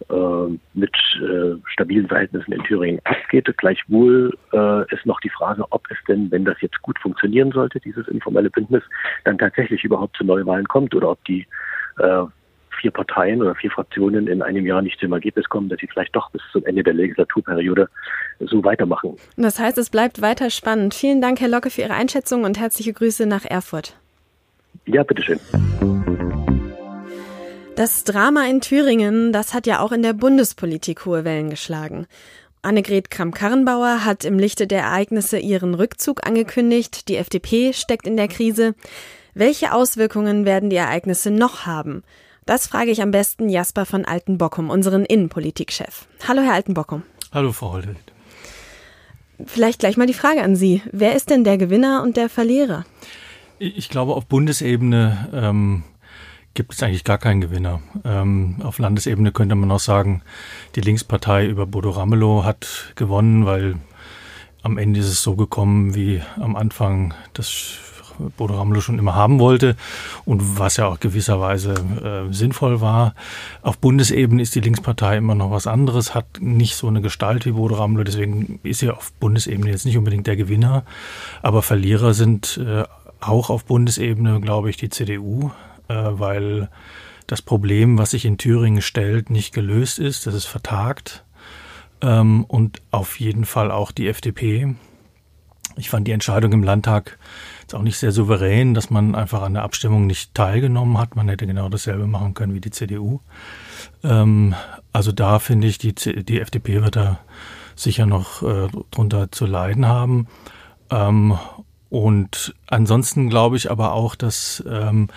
äh, 0.10 0.58
mit 0.74 0.96
äh, 1.22 1.56
stabilen 1.66 2.08
Verhältnissen 2.08 2.52
in 2.52 2.64
Thüringen 2.64 3.02
abgeht. 3.04 3.52
Gleichwohl 3.58 4.32
äh, 4.54 4.94
ist 4.94 5.06
noch 5.06 5.20
die 5.22 5.30
Frage, 5.30 5.66
ob 5.72 5.90
es 5.90 5.98
denn, 6.08 6.30
wenn 6.32 6.46
das 6.46 6.62
jetzt 6.62 6.82
gut 6.82 7.00
funktionieren 7.00 7.52
sollte, 7.52 7.80
dieses 7.80 8.08
informelle 8.08 8.50
Bündnis, 8.50 8.84
dann 9.24 9.38
tatsächlich 9.38 9.84
überhaupt 9.84 10.16
zu 10.16 10.24
Neuwahlen 10.24 10.68
kommt 10.68 10.94
oder 10.94 11.10
ob 11.10 11.24
die 11.26 11.48
äh, 11.98 12.24
vier 12.80 12.92
Parteien 12.92 13.42
oder 13.42 13.56
vier 13.56 13.72
Fraktionen 13.72 14.28
in 14.28 14.42
einem 14.42 14.66
Jahr 14.66 14.82
nicht 14.82 15.00
zum 15.00 15.14
Ergebnis 15.14 15.50
kommen, 15.50 15.70
dass 15.70 15.80
sie 15.80 15.88
vielleicht 15.88 16.16
doch 16.16 16.30
bis 16.32 16.42
zum 16.52 16.66
Ende 16.66 16.84
der 16.84 16.94
Legislaturperiode 16.94 17.90
so 18.40 18.64
weitermachen. 18.64 19.18
Das 19.36 19.60
heißt, 19.60 19.78
es 19.78 19.90
bleibt 19.90 20.22
weiter 20.22 20.50
spannend. 20.50 20.94
Vielen 20.94 21.22
Dank, 21.22 21.42
Herr 21.42 21.50
Locke, 21.50 21.70
für 21.70 21.82
Ihre 21.82 21.94
Einschätzung 21.94 22.44
und 22.44 22.60
herzliche 22.60 22.94
Grüße 22.94 23.26
nach 23.26 23.46
Erfurt. 23.46 23.96
Ja, 24.86 25.04
bitteschön. 25.04 25.40
Das 27.76 28.04
Drama 28.04 28.46
in 28.48 28.62
Thüringen, 28.62 29.32
das 29.32 29.54
hat 29.54 29.68
ja 29.68 29.82
auch 29.82 29.92
in 29.92 30.02
der 30.02 30.14
Bundespolitik 30.14 31.06
hohe 31.06 31.26
Wellen 31.26 31.50
geschlagen. 31.50 32.08
Annegret 32.64 33.12
Kramp-Karrenbauer 33.12 34.04
hat 34.04 34.26
im 34.26 34.40
Lichte 34.40 34.66
der 34.66 34.82
Ereignisse 34.82 35.38
ihren 35.38 35.76
Rückzug 35.76 36.26
angekündigt. 36.26 37.08
Die 37.08 37.18
FDP 37.18 37.74
steckt 37.74 38.08
in 38.08 38.18
der 38.18 38.28
Krise. 38.28 38.74
Welche 39.36 39.74
Auswirkungen 39.74 40.46
werden 40.46 40.72
die 40.72 40.76
Ereignisse 40.76 41.30
noch 41.30 41.68
haben? 41.68 42.04
Das 42.48 42.66
frage 42.66 42.92
ich 42.92 43.02
am 43.02 43.12
besten 43.12 43.50
Jasper 43.50 43.86
von 43.86 44.06
Altenbockum, 44.06 44.70
unseren 44.70 45.04
Innenpolitikchef. 45.04 46.08
Hallo, 46.30 46.42
Herr 46.42 46.54
Altenbockum. 46.54 47.04
Hallo, 47.34 47.52
Frau 47.52 47.74
Holdet. 47.74 47.98
Vielleicht 49.46 49.80
gleich 49.80 49.98
mal 49.98 50.08
die 50.08 50.14
Frage 50.14 50.42
an 50.42 50.56
Sie. 50.56 50.82
Wer 50.94 51.14
ist 51.14 51.30
denn 51.30 51.44
der 51.44 51.58
Gewinner 51.58 52.02
und 52.04 52.16
der 52.16 52.30
Verlierer? 52.30 52.86
Ich 53.60 53.90
glaube, 53.90 54.16
auf 54.16 54.28
Bundesebene 54.28 55.28
ähm, 55.34 55.84
gibt 56.54 56.72
es 56.74 56.82
eigentlich 56.82 57.04
gar 57.04 57.18
keinen 57.18 57.42
Gewinner. 57.42 57.82
Ähm, 58.06 58.56
auf 58.64 58.80
Landesebene 58.80 59.34
könnte 59.34 59.56
man 59.56 59.70
auch 59.70 59.82
sagen, 59.82 60.22
die 60.76 60.82
Linkspartei 60.82 61.48
über 61.48 61.68
Bodo 61.68 61.90
Ramelow 61.90 62.46
hat 62.46 62.94
gewonnen, 62.96 63.46
weil 63.46 63.76
am 64.64 64.78
Ende 64.78 65.02
ist 65.02 65.08
es 65.08 65.22
so 65.22 65.36
gekommen, 65.36 65.96
wie 65.96 66.22
am 66.38 66.56
Anfang 66.56 67.14
das 67.34 67.78
Bodo 68.38 68.56
Ramelow 68.56 68.82
schon 68.82 69.00
immer 69.00 69.16
haben 69.16 69.40
wollte 69.40 69.76
und 70.26 70.60
was 70.60 70.78
ja 70.78 70.88
auch 70.88 71.00
gewisserweise 71.00 71.74
äh, 71.74 72.34
sinnvoll 72.34 72.82
war. 72.82 73.16
Auf 73.62 73.78
Bundesebene 73.78 74.42
ist 74.42 74.56
die 74.56 74.62
Linkspartei 74.62 75.18
immer 75.18 75.36
noch 75.36 75.52
was 75.52 75.68
anderes, 75.68 76.14
hat 76.16 76.26
nicht 76.40 76.76
so 76.76 76.88
eine 76.88 77.02
Gestalt 77.02 77.46
wie 77.46 77.52
Bodo 77.52 77.76
Ramelow, 77.76 78.04
deswegen 78.04 78.60
ist 78.64 78.80
sie 78.80 78.90
auf 78.90 79.12
Bundesebene 79.14 79.70
jetzt 79.70 79.86
nicht 79.86 79.98
unbedingt 79.98 80.28
der 80.28 80.36
Gewinner, 80.36 80.84
aber 81.42 81.62
Verlierer 81.62 82.14
sind 82.14 82.58
äh, 82.58 82.84
auch 83.20 83.50
auf 83.50 83.66
Bundesebene, 83.66 84.40
glaube 84.42 84.70
ich, 84.70 84.78
die 84.78 84.90
CDU, 84.90 85.52
äh, 85.88 85.96
weil 85.96 86.70
das 87.28 87.42
Problem, 87.42 87.98
was 87.98 88.12
sich 88.12 88.26
in 88.26 88.38
Thüringen 88.38 88.82
stellt, 88.82 89.30
nicht 89.30 89.54
gelöst 89.54 90.00
ist. 90.00 90.26
Das 90.28 90.34
ist 90.34 90.46
vertagt. 90.46 91.26
Ähm, 92.02 92.46
und 92.46 92.82
auf 92.92 93.20
jeden 93.20 93.46
Fall 93.46 93.72
auch 93.72 93.92
die 93.92 94.08
FDP. 94.08 94.76
Ich 95.78 95.90
fand 95.90 96.08
die 96.08 96.12
Entscheidung 96.12 96.52
im 96.54 96.64
Landtag 96.64 97.18
jetzt 97.62 97.76
auch 97.76 97.82
nicht 97.82 97.98
sehr 97.98 98.12
souverän, 98.12 98.74
dass 98.74 98.90
man 98.90 99.16
einfach 99.16 99.42
an 99.42 99.54
der 99.54 99.64
Abstimmung 99.64 100.08
nicht 100.08 100.34
teilgenommen 100.34 100.98
hat. 100.98 101.16
Man 101.16 101.30
hätte 101.30 101.48
genau 101.48 101.70
dasselbe 101.70 102.08
machen 102.08 102.34
können 102.34 102.54
wie 102.54 102.62
die 102.62 102.72
CDU. 102.72 103.20
Ähm, 104.04 104.56
also 104.94 105.12
da 105.12 105.40
finde 105.40 105.68
ich, 105.68 105.78
die, 105.78 105.94
die 105.94 106.40
FDP 106.40 106.82
wird 106.84 106.96
da 106.96 107.20
sicher 107.76 108.06
noch 108.06 108.42
äh, 108.42 108.68
drunter 108.92 109.32
zu 109.32 109.46
leiden 109.46 109.86
haben. 109.86 110.28
Ähm, 110.90 111.38
und 111.90 112.56
ansonsten 112.68 113.30
glaube 113.30 113.56
ich 113.56 113.72
aber 113.72 113.94
auch, 113.94 114.16
dass 114.16 114.64
ähm, 114.68 115.10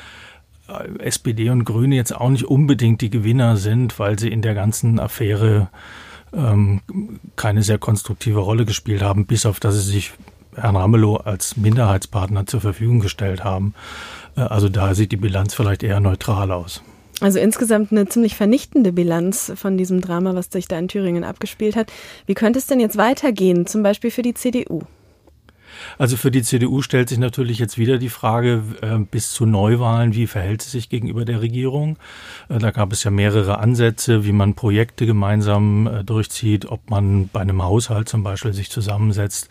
SPD 0.98 1.50
und 1.50 1.64
Grüne 1.64 1.96
jetzt 1.96 2.14
auch 2.14 2.28
nicht 2.28 2.44
unbedingt 2.44 3.00
die 3.00 3.10
Gewinner 3.10 3.56
sind, 3.56 3.98
weil 3.98 4.18
sie 4.18 4.28
in 4.28 4.42
der 4.42 4.54
ganzen 4.54 5.00
Affäre 5.00 5.68
ähm, 6.32 6.80
keine 7.36 7.62
sehr 7.62 7.78
konstruktive 7.78 8.40
Rolle 8.40 8.64
gespielt 8.64 9.02
haben, 9.02 9.26
bis 9.26 9.46
auf 9.46 9.58
dass 9.58 9.74
sie 9.74 9.92
sich 9.92 10.12
Herrn 10.56 10.76
Ramelow 10.76 11.16
als 11.16 11.56
Minderheitspartner 11.56 12.46
zur 12.46 12.60
Verfügung 12.60 13.00
gestellt 13.00 13.44
haben. 13.44 13.74
Äh, 14.36 14.42
also 14.42 14.68
da 14.68 14.94
sieht 14.94 15.12
die 15.12 15.16
Bilanz 15.16 15.54
vielleicht 15.54 15.82
eher 15.82 16.00
neutral 16.00 16.50
aus. 16.52 16.82
Also 17.20 17.38
insgesamt 17.38 17.92
eine 17.92 18.06
ziemlich 18.06 18.34
vernichtende 18.34 18.92
Bilanz 18.92 19.52
von 19.54 19.76
diesem 19.76 20.00
Drama, 20.00 20.34
was 20.34 20.46
sich 20.50 20.68
da 20.68 20.78
in 20.78 20.88
Thüringen 20.88 21.22
abgespielt 21.22 21.76
hat. 21.76 21.92
Wie 22.26 22.34
könnte 22.34 22.58
es 22.58 22.66
denn 22.66 22.80
jetzt 22.80 22.96
weitergehen, 22.96 23.66
zum 23.66 23.82
Beispiel 23.82 24.10
für 24.10 24.22
die 24.22 24.32
CDU? 24.32 24.82
Also 25.98 26.16
für 26.16 26.30
die 26.30 26.42
CDU 26.42 26.82
stellt 26.82 27.08
sich 27.08 27.18
natürlich 27.18 27.58
jetzt 27.58 27.78
wieder 27.78 27.98
die 27.98 28.08
Frage, 28.08 28.62
äh, 28.80 28.98
bis 28.98 29.32
zu 29.32 29.46
Neuwahlen, 29.46 30.14
wie 30.14 30.26
verhält 30.26 30.62
sie 30.62 30.70
sich 30.70 30.88
gegenüber 30.88 31.24
der 31.24 31.42
Regierung? 31.42 31.96
Äh, 32.48 32.58
da 32.58 32.70
gab 32.70 32.92
es 32.92 33.04
ja 33.04 33.10
mehrere 33.10 33.58
Ansätze, 33.58 34.24
wie 34.24 34.32
man 34.32 34.54
Projekte 34.54 35.06
gemeinsam 35.06 36.02
durchzieht, 36.04 36.66
ob 36.66 36.90
man 36.90 37.28
bei 37.28 37.40
einem 37.40 37.62
Haushalt 37.62 38.08
zum 38.08 38.22
Beispiel 38.22 38.52
sich 38.52 38.70
zusammensetzt. 38.70 39.48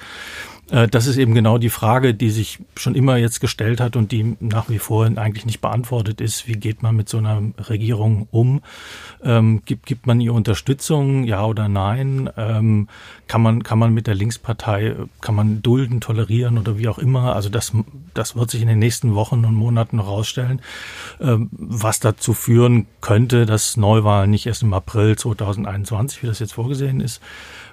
Äh, 0.70 0.88
das 0.88 1.08
ist 1.08 1.18
eben 1.18 1.34
genau 1.34 1.58
die 1.58 1.70
Frage, 1.70 2.14
die 2.14 2.30
sich 2.30 2.60
schon 2.76 2.96
immer 2.96 3.18
jetzt 3.18 3.40
gestellt 3.40 3.80
hat 3.80 3.96
und 3.96 4.12
die 4.12 4.36
nach 4.40 4.70
wie 4.70 4.80
vor 4.80 5.06
eigentlich 5.06 5.46
nicht 5.46 5.62
beantwortet 5.62 6.22
ist. 6.22 6.48
Wie 6.48 6.54
geht 6.54 6.84
man 6.84 6.96
mit 6.96 7.10
so 7.10 7.18
einer 7.18 7.42
Regierung 7.70 8.28
um? 8.32 8.62
Ähm, 9.24 9.62
gibt, 9.66 9.86
gibt 9.86 10.08
man 10.08 10.22
ihr 10.22 10.34
Unterstützung, 10.34 11.24
ja 11.24 11.46
oder 11.46 11.68
nein? 11.68 12.30
Ähm, 12.38 12.88
kann 13.28 13.42
man, 13.42 13.64
kann 13.64 13.80
man 13.80 13.94
mit 13.94 14.08
der 14.08 14.16
Linkspartei, 14.16 14.96
kann 15.22 15.36
man 15.36 15.62
dulden, 15.62 16.02
tolerieren 16.02 16.58
oder 16.58 16.78
wie 16.78 16.88
auch 16.88 17.00
immer? 17.00 17.36
Also 17.36 17.50
das, 17.50 17.74
das 18.14 18.36
wird 18.36 18.50
sich 18.52 18.62
in 18.62 18.68
den 18.68 18.80
nächsten 18.80 19.16
Wochen 19.16 19.46
und 19.46 19.56
Monaten 19.56 19.98
noch 19.98 20.08
rausstellen, 20.08 20.62
ähm, 21.20 21.50
was 21.52 22.00
dazu 22.00 22.34
führen 22.34 22.88
könnte, 23.02 23.46
dass 23.46 23.78
Neuwahlen 23.78 24.30
nicht 24.30 24.46
erst 24.46 24.64
im 24.64 24.74
April 24.74 25.18
2021, 25.18 26.24
wie 26.24 26.28
das 26.28 26.40
jetzt 26.40 26.54
vorgesehen 26.54 27.02
ist, 27.02 27.22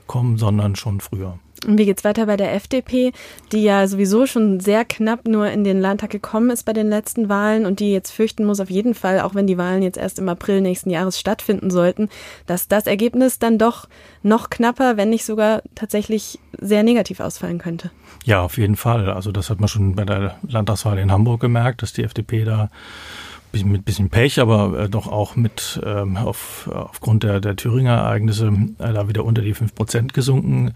kommen, 0.07 0.39
sondern 0.39 0.77
schon 0.77 1.01
früher. 1.01 1.39
Und 1.67 1.79
wie 1.79 1.85
geht's 1.85 2.05
weiter 2.05 2.27
bei 2.27 2.37
der 2.37 2.55
FDP, 2.55 3.13
die 3.53 3.63
ja 3.63 3.87
sowieso 3.87 4.27
schon 4.27 4.61
sehr 4.61 4.85
knapp 4.85 5.27
nur 5.27 5.49
in 5.49 5.65
den 5.65 5.81
Landtag 5.81 6.11
gekommen 6.11 6.51
ist 6.51 6.65
bei 6.65 6.73
den 6.73 6.89
letzten 6.89 7.29
Wahlen 7.29 7.67
und 7.67 7.81
die 7.81 7.93
jetzt 7.93 8.11
fürchten 8.11 8.45
muss, 8.45 8.61
auf 8.61 8.71
jeden 8.71 8.95
Fall, 8.95 9.21
auch 9.21 9.35
wenn 9.35 9.47
die 9.47 9.59
Wahlen 9.59 9.83
jetzt 9.83 9.99
erst 9.99 10.19
im 10.19 10.29
April 10.29 10.61
nächsten 10.61 10.91
Jahres 10.91 11.19
stattfinden 11.19 11.71
sollten, 11.71 12.09
dass 12.47 12.69
das 12.69 12.87
Ergebnis 12.87 13.39
dann 13.39 13.59
doch 13.59 13.89
noch 14.23 14.51
knapper, 14.51 14.97
wenn 14.97 15.11
nicht 15.11 15.25
sogar 15.25 15.63
tatsächlich 15.75 16.39
sehr 16.59 16.83
negativ 16.83 17.21
ausfallen 17.21 17.59
könnte. 17.59 17.91
Ja, 18.25 18.43
auf 18.43 18.59
jeden 18.59 18.77
Fall. 18.77 19.11
Also 19.11 19.33
das 19.33 19.51
hat 19.51 19.61
man 19.61 19.69
schon 19.69 19.95
bei 19.95 20.05
der 20.05 20.37
Landtagswahl 20.49 20.99
in 20.99 21.13
Hamburg 21.13 21.41
gemerkt, 21.41 21.83
dass 21.83 21.93
die 21.93 22.03
FDP 22.03 22.45
da 22.45 22.71
mit 23.65 23.85
bisschen 23.85 24.11
Pech, 24.11 24.41
aber 24.41 24.79
äh, 24.79 24.89
doch 24.89 25.07
auch 25.07 25.37
mit 25.37 25.81
ähm, 25.85 26.17
auf, 26.17 26.69
aufgrund 26.73 27.23
der, 27.23 27.41
der 27.41 27.57
Thüringer 27.57 27.95
Ereignisse 27.95 28.49
äh, 28.79 28.93
da 28.93 29.09
wieder 29.09 29.25
unter 29.25 29.43
die 29.43 29.55
fünf 29.55 29.75
Prozent 29.75 30.13
gesunken 30.13 30.75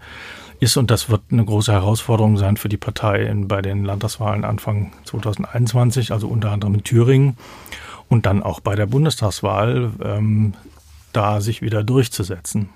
ist. 0.61 0.77
Und 0.77 0.91
das 0.91 1.09
wird 1.09 1.21
eine 1.31 1.43
große 1.43 1.71
Herausforderung 1.73 2.37
sein 2.37 2.55
für 2.55 2.69
die 2.69 2.77
Partei 2.77 3.23
in, 3.23 3.47
bei 3.47 3.61
den 3.61 3.83
Landtagswahlen 3.83 4.45
Anfang 4.45 4.93
2021, 5.03 6.11
also 6.11 6.27
unter 6.27 6.51
anderem 6.51 6.75
in 6.75 6.83
Thüringen 6.83 7.37
und 8.07 8.25
dann 8.25 8.43
auch 8.43 8.59
bei 8.59 8.75
der 8.75 8.85
Bundestagswahl, 8.85 9.91
ähm, 10.03 10.53
da 11.13 11.41
sich 11.41 11.61
wieder 11.61 11.83
durchzusetzen. 11.83 12.69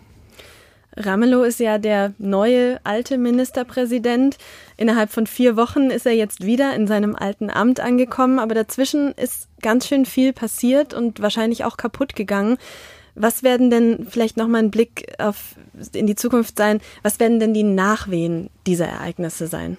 Ramelow 0.98 1.44
ist 1.44 1.60
ja 1.60 1.78
der 1.78 2.14
neue 2.18 2.80
alte 2.86 3.18
Ministerpräsident. 3.18 4.38
Innerhalb 4.78 5.12
von 5.12 5.28
vier 5.28 5.58
Wochen 5.58 5.90
ist 5.90 6.06
er 6.06 6.14
jetzt 6.14 6.46
wieder 6.46 6.74
in 6.74 6.88
seinem 6.88 7.16
alten 7.16 7.50
Amt 7.50 7.82
angekommen, 7.82 8.40
aber 8.40 8.56
dazwischen 8.56 9.12
ist 9.12 9.50
ganz 9.62 9.88
schön 9.88 10.06
viel 10.06 10.32
passiert 10.32 10.94
und 10.94 11.22
wahrscheinlich 11.22 11.66
auch 11.66 11.76
kaputt 11.76 12.16
gegangen. 12.16 12.58
Was 13.16 13.44
werden 13.44 13.70
denn 13.70 14.08
vielleicht 14.10 14.38
nochmal 14.38 14.62
ein 14.62 14.72
Blick 14.72 15.14
auf, 15.18 15.56
in 15.94 16.06
die 16.06 16.16
Zukunft 16.16 16.58
sein? 16.58 16.82
Was 17.02 17.20
werden 17.20 17.40
denn 17.40 17.54
die 17.54 17.64
Nachwehen 17.64 18.50
dieser 18.68 18.88
Ereignisse 18.88 19.48
sein? 19.48 19.78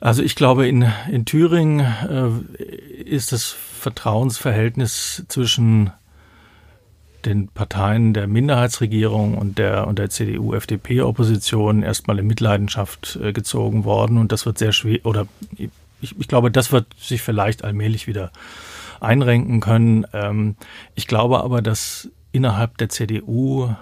Also 0.00 0.22
ich 0.22 0.34
glaube, 0.34 0.66
in, 0.66 0.90
in 1.10 1.24
Thüringen 1.24 1.80
äh, 1.80 2.62
ist 3.04 3.32
das 3.32 3.44
Vertrauensverhältnis 3.48 5.24
zwischen 5.28 5.92
den 7.24 7.48
Parteien 7.48 8.12
der 8.12 8.26
Minderheitsregierung 8.26 9.36
und 9.36 9.58
der, 9.58 9.86
und 9.86 9.98
der 9.98 10.10
CDU-FDP-Opposition 10.10 11.82
erstmal 11.82 12.18
in 12.18 12.26
Mitleidenschaft 12.26 13.18
äh, 13.22 13.32
gezogen 13.32 13.84
worden. 13.84 14.18
Und 14.18 14.32
das 14.32 14.46
wird 14.46 14.58
sehr 14.58 14.72
schwer, 14.72 15.00
oder 15.04 15.26
ich, 15.56 16.18
ich 16.18 16.28
glaube, 16.28 16.50
das 16.50 16.72
wird 16.72 16.86
sich 16.98 17.22
vielleicht 17.22 17.64
allmählich 17.64 18.06
wieder 18.06 18.30
einrenken 19.04 19.60
können. 19.60 20.06
Ähm, 20.12 20.56
ich 20.94 21.06
glaube 21.06 21.42
aber, 21.42 21.62
dass 21.62 22.10
innerhalb 22.32 22.78
der 22.78 22.88
CDU 22.88 23.74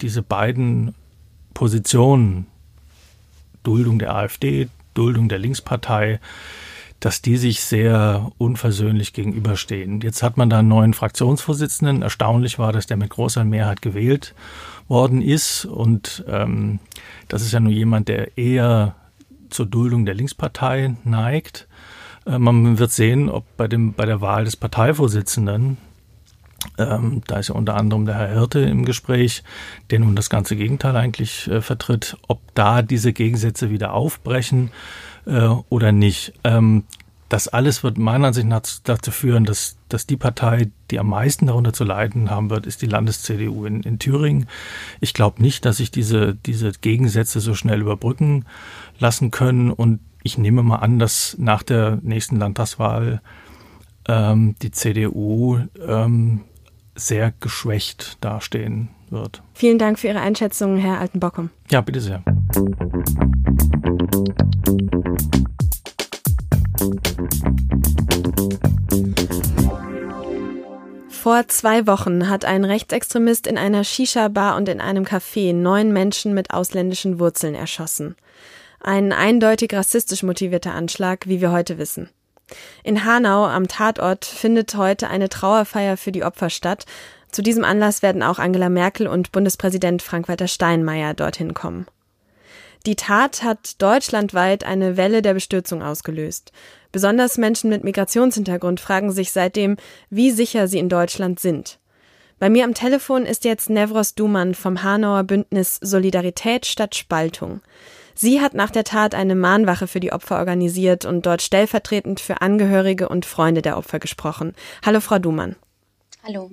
diese 0.00 0.22
beiden 0.22 0.94
Positionen, 1.54 2.46
Duldung 3.62 3.98
der 3.98 4.14
AfD, 4.14 4.68
Duldung 4.94 5.28
der 5.28 5.38
Linkspartei, 5.38 6.20
dass 7.00 7.22
die 7.22 7.36
sich 7.36 7.60
sehr 7.60 8.32
unversöhnlich 8.38 9.12
gegenüberstehen. 9.12 10.00
Jetzt 10.00 10.22
hat 10.22 10.36
man 10.36 10.50
da 10.50 10.58
einen 10.58 10.68
neuen 10.68 10.94
Fraktionsvorsitzenden. 10.94 12.02
Erstaunlich 12.02 12.58
war, 12.58 12.72
dass 12.72 12.86
der 12.86 12.96
mit 12.96 13.10
großer 13.10 13.44
Mehrheit 13.44 13.82
gewählt 13.82 14.34
worden 14.88 15.22
ist. 15.22 15.64
Und 15.64 16.24
ähm, 16.28 16.80
das 17.28 17.42
ist 17.42 17.52
ja 17.52 17.60
nur 17.60 17.72
jemand, 17.72 18.08
der 18.08 18.36
eher 18.36 18.96
zur 19.48 19.66
Duldung 19.66 20.06
der 20.06 20.14
Linkspartei 20.14 20.96
neigt. 21.04 21.68
Äh, 22.28 22.38
man 22.38 22.78
wird 22.78 22.92
sehen, 22.92 23.28
ob 23.28 23.44
bei, 23.56 23.66
dem, 23.66 23.94
bei 23.94 24.06
der 24.06 24.20
Wahl 24.20 24.44
des 24.44 24.56
Parteivorsitzenden, 24.56 25.78
ähm, 26.76 27.22
da 27.26 27.38
ist 27.38 27.48
ja 27.48 27.54
unter 27.54 27.76
anderem 27.76 28.04
der 28.04 28.16
Herr 28.16 28.28
Hirte 28.28 28.60
im 28.60 28.84
Gespräch, 28.84 29.42
der 29.90 30.00
nun 30.00 30.16
das 30.16 30.28
ganze 30.28 30.56
Gegenteil 30.56 30.96
eigentlich 30.96 31.48
äh, 31.48 31.60
vertritt, 31.60 32.16
ob 32.26 32.40
da 32.54 32.82
diese 32.82 33.12
Gegensätze 33.12 33.70
wieder 33.70 33.94
aufbrechen 33.94 34.70
äh, 35.26 35.48
oder 35.68 35.92
nicht. 35.92 36.32
Ähm, 36.44 36.84
das 37.28 37.46
alles 37.46 37.84
wird 37.84 37.98
meiner 37.98 38.28
Ansicht 38.28 38.46
nach 38.46 38.62
dazu 38.84 39.10
führen, 39.10 39.44
dass, 39.44 39.76
dass 39.90 40.06
die 40.06 40.16
Partei, 40.16 40.70
die 40.90 40.98
am 40.98 41.10
meisten 41.10 41.46
darunter 41.46 41.74
zu 41.74 41.84
leiden 41.84 42.30
haben 42.30 42.48
wird, 42.48 42.66
ist 42.66 42.80
die 42.80 42.86
Landes-CDU 42.86 43.66
in, 43.66 43.82
in 43.82 43.98
Thüringen. 43.98 44.48
Ich 45.00 45.12
glaube 45.12 45.42
nicht, 45.42 45.66
dass 45.66 45.76
sich 45.76 45.90
diese, 45.90 46.34
diese 46.34 46.72
Gegensätze 46.72 47.40
so 47.40 47.54
schnell 47.54 47.82
überbrücken 47.82 48.46
lassen 48.98 49.30
können. 49.30 49.70
Und 49.70 50.00
ich 50.28 50.36
nehme 50.36 50.62
mal 50.62 50.76
an, 50.76 50.98
dass 50.98 51.36
nach 51.38 51.62
der 51.62 52.00
nächsten 52.02 52.36
Landtagswahl 52.36 53.22
ähm, 54.06 54.56
die 54.60 54.70
CDU 54.70 55.58
ähm, 55.80 56.42
sehr 56.94 57.32
geschwächt 57.40 58.18
dastehen 58.20 58.90
wird. 59.08 59.42
Vielen 59.54 59.78
Dank 59.78 59.98
für 59.98 60.08
Ihre 60.08 60.20
Einschätzung, 60.20 60.76
Herr 60.76 61.00
Altenbockum. 61.00 61.48
Ja, 61.70 61.80
bitte 61.80 62.02
sehr. 62.02 62.22
Vor 71.08 71.48
zwei 71.48 71.86
Wochen 71.86 72.28
hat 72.28 72.44
ein 72.44 72.66
Rechtsextremist 72.66 73.46
in 73.46 73.56
einer 73.56 73.82
Shisha-Bar 73.82 74.56
und 74.56 74.68
in 74.68 74.82
einem 74.82 75.04
Café 75.04 75.54
neun 75.54 75.90
Menschen 75.94 76.34
mit 76.34 76.50
ausländischen 76.50 77.18
Wurzeln 77.18 77.54
erschossen. 77.54 78.14
Ein 78.80 79.12
eindeutig 79.12 79.72
rassistisch 79.72 80.22
motivierter 80.22 80.74
Anschlag, 80.74 81.26
wie 81.26 81.40
wir 81.40 81.50
heute 81.50 81.78
wissen. 81.78 82.08
In 82.82 83.04
Hanau 83.04 83.46
am 83.46 83.68
Tatort 83.68 84.24
findet 84.24 84.74
heute 84.76 85.08
eine 85.08 85.28
Trauerfeier 85.28 85.96
für 85.96 86.12
die 86.12 86.24
Opfer 86.24 86.48
statt. 86.48 86.86
Zu 87.30 87.42
diesem 87.42 87.64
Anlass 87.64 88.02
werden 88.02 88.22
auch 88.22 88.38
Angela 88.38 88.68
Merkel 88.68 89.06
und 89.06 89.32
Bundespräsident 89.32 90.02
Frank-Walter 90.02 90.48
Steinmeier 90.48 91.12
dorthin 91.14 91.52
kommen. 91.52 91.86
Die 92.86 92.96
Tat 92.96 93.42
hat 93.42 93.82
deutschlandweit 93.82 94.64
eine 94.64 94.96
Welle 94.96 95.20
der 95.20 95.34
Bestürzung 95.34 95.82
ausgelöst. 95.82 96.52
Besonders 96.92 97.36
Menschen 97.36 97.68
mit 97.68 97.84
Migrationshintergrund 97.84 98.80
fragen 98.80 99.12
sich 99.12 99.32
seitdem, 99.32 99.76
wie 100.08 100.30
sicher 100.30 100.68
sie 100.68 100.78
in 100.78 100.88
Deutschland 100.88 101.40
sind. 101.40 101.78
Bei 102.38 102.48
mir 102.48 102.64
am 102.64 102.72
Telefon 102.72 103.26
ist 103.26 103.44
jetzt 103.44 103.68
Nevros 103.68 104.14
Duman 104.14 104.54
vom 104.54 104.82
Hanauer 104.82 105.24
Bündnis 105.24 105.78
Solidarität 105.82 106.66
statt 106.66 106.94
Spaltung. 106.94 107.60
Sie 108.20 108.40
hat 108.40 108.52
nach 108.52 108.70
der 108.70 108.82
Tat 108.82 109.14
eine 109.14 109.36
Mahnwache 109.36 109.86
für 109.86 110.00
die 110.00 110.12
Opfer 110.12 110.38
organisiert 110.38 111.04
und 111.04 111.24
dort 111.24 111.40
stellvertretend 111.40 112.18
für 112.18 112.40
Angehörige 112.40 113.08
und 113.08 113.24
Freunde 113.24 113.62
der 113.62 113.76
Opfer 113.76 114.00
gesprochen. 114.00 114.56
Hallo, 114.84 114.98
Frau 114.98 115.20
Dumann. 115.20 115.54
Hallo. 116.24 116.50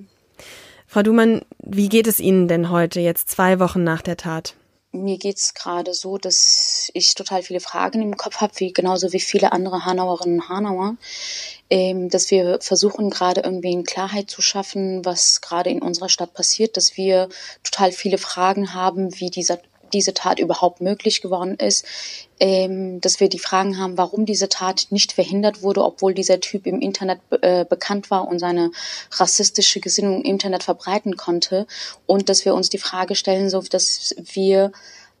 Frau 0.86 1.02
Dumann, 1.02 1.42
wie 1.58 1.88
geht 1.88 2.06
es 2.06 2.20
Ihnen 2.20 2.46
denn 2.46 2.70
heute, 2.70 3.00
jetzt 3.00 3.30
zwei 3.30 3.58
Wochen 3.58 3.82
nach 3.82 4.00
der 4.00 4.16
Tat? 4.16 4.54
mir 4.92 5.18
geht's 5.18 5.52
gerade 5.52 5.92
so, 5.92 6.16
dass 6.16 6.90
ich 6.94 7.14
total 7.14 7.42
viele 7.42 7.60
Fragen 7.60 8.00
im 8.00 8.16
Kopf 8.16 8.36
habe, 8.36 8.54
wie 8.56 8.72
genauso 8.72 9.12
wie 9.12 9.20
viele 9.20 9.52
andere 9.52 9.84
Hanauerinnen 9.84 10.40
und 10.40 10.48
Hanauer. 10.48 10.96
Ähm, 11.68 12.08
dass 12.08 12.30
wir 12.30 12.58
versuchen 12.62 13.10
gerade 13.10 13.42
irgendwie 13.42 13.72
in 13.72 13.84
Klarheit 13.84 14.30
zu 14.30 14.40
schaffen, 14.40 15.04
was 15.04 15.40
gerade 15.40 15.68
in 15.68 15.82
unserer 15.82 16.08
Stadt 16.08 16.32
passiert, 16.32 16.76
dass 16.76 16.96
wir 16.96 17.28
total 17.64 17.92
viele 17.92 18.18
Fragen 18.18 18.72
haben, 18.72 19.18
wie 19.18 19.30
dieser 19.30 19.58
diese 19.92 20.14
Tat 20.14 20.38
überhaupt 20.38 20.80
möglich 20.80 21.20
geworden 21.20 21.56
ist, 21.56 21.84
ähm, 22.38 23.00
dass 23.00 23.20
wir 23.20 23.28
die 23.28 23.38
Fragen 23.38 23.78
haben, 23.78 23.96
warum 23.96 24.26
diese 24.26 24.48
Tat 24.48 24.86
nicht 24.90 25.12
verhindert 25.12 25.62
wurde, 25.62 25.84
obwohl 25.84 26.14
dieser 26.14 26.40
Typ 26.40 26.66
im 26.66 26.80
Internet 26.80 27.20
äh, 27.42 27.64
bekannt 27.64 28.10
war 28.10 28.28
und 28.28 28.38
seine 28.38 28.70
rassistische 29.12 29.80
Gesinnung 29.80 30.22
im 30.22 30.30
Internet 30.30 30.62
verbreiten 30.62 31.16
konnte 31.16 31.66
und 32.06 32.28
dass 32.28 32.44
wir 32.44 32.54
uns 32.54 32.68
die 32.68 32.78
Frage 32.78 33.14
stellen, 33.14 33.50
so 33.50 33.60
dass 33.60 34.14
wir 34.18 34.72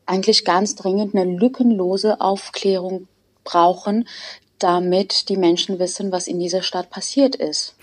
eigentlich 0.04 0.44
ganz 0.44 0.74
dringend 0.74 1.14
eine 1.14 1.30
lückenlose 1.30 2.20
Aufklärung 2.20 3.08
brauchen, 3.44 4.06
damit 4.58 5.28
die 5.28 5.36
Menschen 5.36 5.78
wissen, 5.78 6.12
was 6.12 6.26
in 6.26 6.38
dieser 6.38 6.62
Stadt 6.62 6.90
passiert 6.90 7.36
ist. 7.36 7.74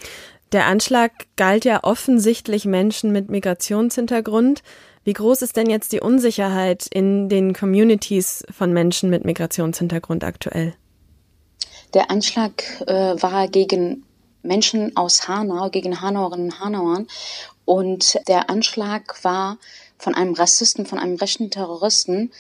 Der 0.53 0.67
Anschlag 0.67 1.11
galt 1.35 1.65
ja 1.65 1.83
offensichtlich 1.83 2.65
Menschen 2.65 3.11
mit 3.11 3.27
Migrationshintergrund. 3.27 4.61
Wie 5.03 5.13
groß 5.13 5.41
ist 5.41 5.57
denn 5.57 5.67
jetzt 5.67 5.91
die 5.91 5.99
Unsicherheit 5.99 6.85
in 6.91 7.27
den 7.27 7.53
Communities 7.53 8.45
von 8.51 8.71
Menschen 8.71 9.09
mit 9.09 9.25
Migrationshintergrund 9.25 10.23
aktuell? 10.23 10.75
Der 11.95 12.11
Anschlag 12.11 12.63
äh, 12.85 13.15
war 13.19 13.47
gegen 13.47 14.05
Menschen 14.43 14.95
aus 14.95 15.27
Hanau, 15.27 15.71
gegen 15.71 16.01
Hanauerinnen 16.01 16.51
und 16.51 16.59
Hanauern. 16.59 17.07
Und 17.65 18.19
der 18.27 18.51
Anschlag 18.51 19.23
war 19.23 19.57
von 19.97 20.13
einem 20.13 20.35
Rassisten, 20.35 20.85
von 20.85 20.99
einem 20.99 21.15
rechten 21.15 21.49
Terroristen 21.49 22.31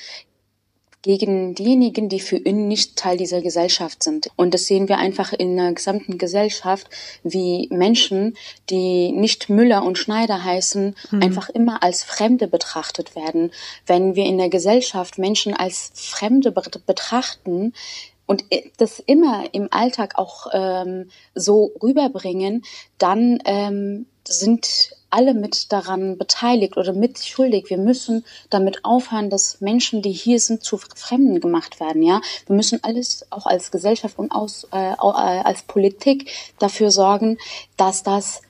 gegen 1.03 1.53
diejenigen, 1.53 2.09
die 2.09 2.21
für 2.21 2.37
ihn 2.37 2.67
nicht 2.67 2.95
Teil 2.95 3.17
dieser 3.17 3.41
Gesellschaft 3.41 4.01
sind. 4.01 4.31
Und 4.37 4.53
das 4.53 4.65
sehen 4.65 4.87
wir 4.87 4.97
einfach 4.97 5.33
in 5.33 5.57
der 5.57 5.73
gesamten 5.73 6.17
Gesellschaft, 6.17 6.89
wie 7.23 7.67
Menschen, 7.71 8.35
die 8.69 9.11
nicht 9.11 9.49
Müller 9.49 9.83
und 9.83 9.97
Schneider 9.97 10.43
heißen, 10.43 10.95
mhm. 11.11 11.21
einfach 11.21 11.49
immer 11.49 11.83
als 11.83 12.03
Fremde 12.03 12.47
betrachtet 12.47 13.15
werden. 13.15 13.51
Wenn 13.85 14.15
wir 14.15 14.25
in 14.25 14.37
der 14.37 14.49
Gesellschaft 14.49 15.17
Menschen 15.17 15.53
als 15.53 15.91
Fremde 15.93 16.51
betrachten, 16.51 17.73
und 18.25 18.45
das 18.77 18.99
immer 18.99 19.43
im 19.51 19.67
Alltag 19.71 20.13
auch 20.15 20.47
ähm, 20.53 21.09
so 21.35 21.73
rüberbringen, 21.83 22.63
dann 22.97 23.39
ähm, 23.43 24.05
sind 24.25 24.95
alle 25.13 25.35
mit 25.35 25.71
daran 25.71 26.17
beteiligt 26.17 26.75
oder 26.75 26.91
mitschuldig. 26.91 27.69
Wir 27.69 27.77
müssen 27.77 28.25
damit 28.49 28.83
aufhören, 28.83 29.29
dass 29.29 29.61
Menschen, 29.61 30.01
die 30.01 30.11
hier 30.11 30.39
sind, 30.39 30.63
zu 30.63 30.77
Fremden 30.77 31.39
gemacht 31.39 31.79
werden. 31.79 32.01
Ja, 32.01 32.19
wir 32.47 32.55
müssen 32.55 32.83
alles 32.83 33.25
auch 33.29 33.45
als 33.45 33.69
Gesellschaft 33.69 34.17
und 34.17 34.31
aus, 34.31 34.67
äh, 34.73 34.93
äh 34.93 34.95
als 34.97 35.61
Politik 35.63 36.31
dafür 36.57 36.89
sorgen, 36.89 37.37
dass 37.77 38.01
das 38.01 38.41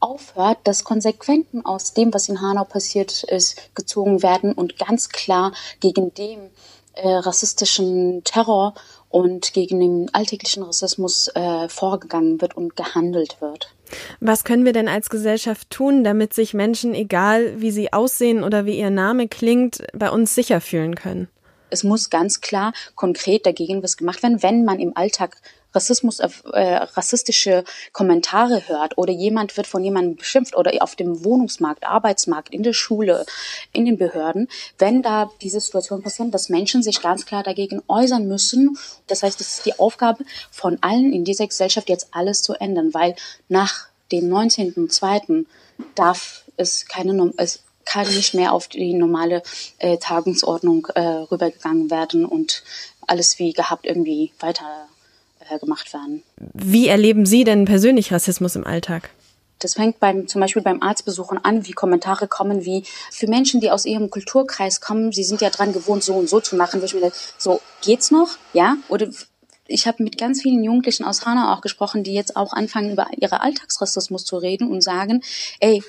aufhört, 0.00 0.58
dass 0.64 0.84
Konsequenzen 0.84 1.64
aus 1.64 1.94
dem, 1.94 2.12
was 2.12 2.28
in 2.28 2.40
Hanau 2.40 2.64
passiert 2.64 3.22
ist, 3.24 3.74
gezogen 3.74 4.22
werden 4.22 4.52
und 4.52 4.76
ganz 4.76 5.10
klar 5.10 5.52
gegen 5.80 6.12
den 6.14 6.50
äh, 6.94 7.08
rassistischen 7.08 8.24
Terror 8.24 8.74
und 9.08 9.52
gegen 9.52 9.80
den 9.80 10.10
alltäglichen 10.12 10.62
Rassismus 10.62 11.28
äh, 11.34 11.68
vorgegangen 11.68 12.40
wird 12.40 12.56
und 12.56 12.76
gehandelt 12.76 13.40
wird. 13.40 13.72
Was 14.20 14.44
können 14.44 14.64
wir 14.64 14.72
denn 14.72 14.88
als 14.88 15.08
Gesellschaft 15.08 15.70
tun, 15.70 16.04
damit 16.04 16.34
sich 16.34 16.52
Menschen, 16.54 16.94
egal 16.94 17.60
wie 17.60 17.70
sie 17.70 17.92
aussehen 17.92 18.44
oder 18.44 18.66
wie 18.66 18.78
ihr 18.78 18.90
Name 18.90 19.28
klingt, 19.28 19.82
bei 19.94 20.10
uns 20.10 20.34
sicher 20.34 20.60
fühlen 20.60 20.94
können? 20.94 21.28
Es 21.70 21.84
muss 21.84 22.10
ganz 22.10 22.40
klar 22.40 22.72
konkret 22.94 23.44
dagegen 23.44 23.82
was 23.82 23.96
gemacht 23.96 24.22
werden, 24.22 24.42
wenn 24.42 24.64
man 24.64 24.78
im 24.78 24.96
Alltag 24.96 25.36
Rassismus, 25.74 26.20
äh, 26.20 26.28
rassistische 26.94 27.64
Kommentare 27.92 28.68
hört 28.68 28.96
oder 28.96 29.12
jemand 29.12 29.56
wird 29.56 29.66
von 29.66 29.84
jemandem 29.84 30.16
beschimpft 30.16 30.56
oder 30.56 30.72
auf 30.80 30.96
dem 30.96 31.24
Wohnungsmarkt, 31.24 31.84
Arbeitsmarkt, 31.84 32.52
in 32.52 32.62
der 32.62 32.72
Schule, 32.72 33.26
in 33.72 33.84
den 33.84 33.98
Behörden, 33.98 34.48
wenn 34.78 35.02
da 35.02 35.30
diese 35.42 35.60
Situation 35.60 36.02
passiert, 36.02 36.32
dass 36.32 36.48
Menschen 36.48 36.82
sich 36.82 37.02
ganz 37.02 37.26
klar 37.26 37.42
dagegen 37.42 37.82
äußern 37.86 38.26
müssen. 38.26 38.78
Das 39.06 39.22
heißt, 39.22 39.40
es 39.40 39.58
ist 39.58 39.66
die 39.66 39.78
Aufgabe 39.78 40.24
von 40.50 40.78
allen 40.80 41.12
in 41.12 41.24
dieser 41.24 41.46
Gesellschaft 41.46 41.88
jetzt 41.88 42.08
alles 42.12 42.42
zu 42.42 42.54
ändern, 42.54 42.94
weil 42.94 43.14
nach 43.48 43.88
dem 44.10 44.28
19.02. 44.32 45.44
darf 45.94 46.44
es 46.56 46.86
keine, 46.86 47.32
es 47.36 47.62
kann 47.84 48.06
nicht 48.08 48.34
mehr 48.34 48.52
auf 48.52 48.68
die 48.68 48.94
normale 48.94 49.42
äh, 49.78 49.96
Tagungsordnung 49.98 50.86
äh, 50.94 51.00
rübergegangen 51.00 51.90
werden 51.90 52.24
und 52.24 52.62
alles 53.06 53.38
wie 53.38 53.52
gehabt 53.52 53.86
irgendwie 53.86 54.32
weiter 54.40 54.88
gemacht 55.56 55.92
werden. 55.94 56.22
Wie 56.36 56.88
erleben 56.88 57.24
Sie 57.24 57.44
denn 57.44 57.64
persönlich 57.64 58.12
Rassismus 58.12 58.56
im 58.56 58.66
Alltag? 58.66 59.10
Das 59.58 59.74
fängt 59.74 59.98
beim, 59.98 60.28
zum 60.28 60.40
Beispiel 60.40 60.62
beim 60.62 60.82
Arztbesuchen 60.82 61.44
an, 61.44 61.66
wie 61.66 61.72
Kommentare 61.72 62.28
kommen, 62.28 62.64
wie 62.64 62.84
für 63.10 63.26
Menschen, 63.26 63.60
die 63.60 63.70
aus 63.70 63.86
ihrem 63.86 64.10
Kulturkreis 64.10 64.80
kommen, 64.80 65.12
sie 65.12 65.24
sind 65.24 65.40
ja 65.40 65.50
dran 65.50 65.72
gewohnt, 65.72 66.04
so 66.04 66.14
und 66.14 66.28
so 66.28 66.40
zu 66.40 66.56
machen, 66.56 66.80
wo 66.80 66.84
ich 66.84 66.94
mir 66.94 67.00
denke, 67.00 67.16
so, 67.38 67.60
geht's 67.82 68.10
noch? 68.10 68.36
Ja? 68.52 68.76
Oder 68.88 69.08
ich 69.66 69.86
habe 69.86 70.02
mit 70.02 70.16
ganz 70.16 70.42
vielen 70.42 70.62
Jugendlichen 70.62 71.04
aus 71.04 71.26
Hanau 71.26 71.52
auch 71.52 71.60
gesprochen, 71.60 72.04
die 72.04 72.14
jetzt 72.14 72.36
auch 72.36 72.52
anfangen, 72.52 72.92
über 72.92 73.08
ihre 73.16 73.40
Alltagsrassismus 73.40 74.24
zu 74.24 74.38
reden 74.38 74.70
und 74.70 74.82
sagen, 74.82 75.22
ey, 75.60 75.82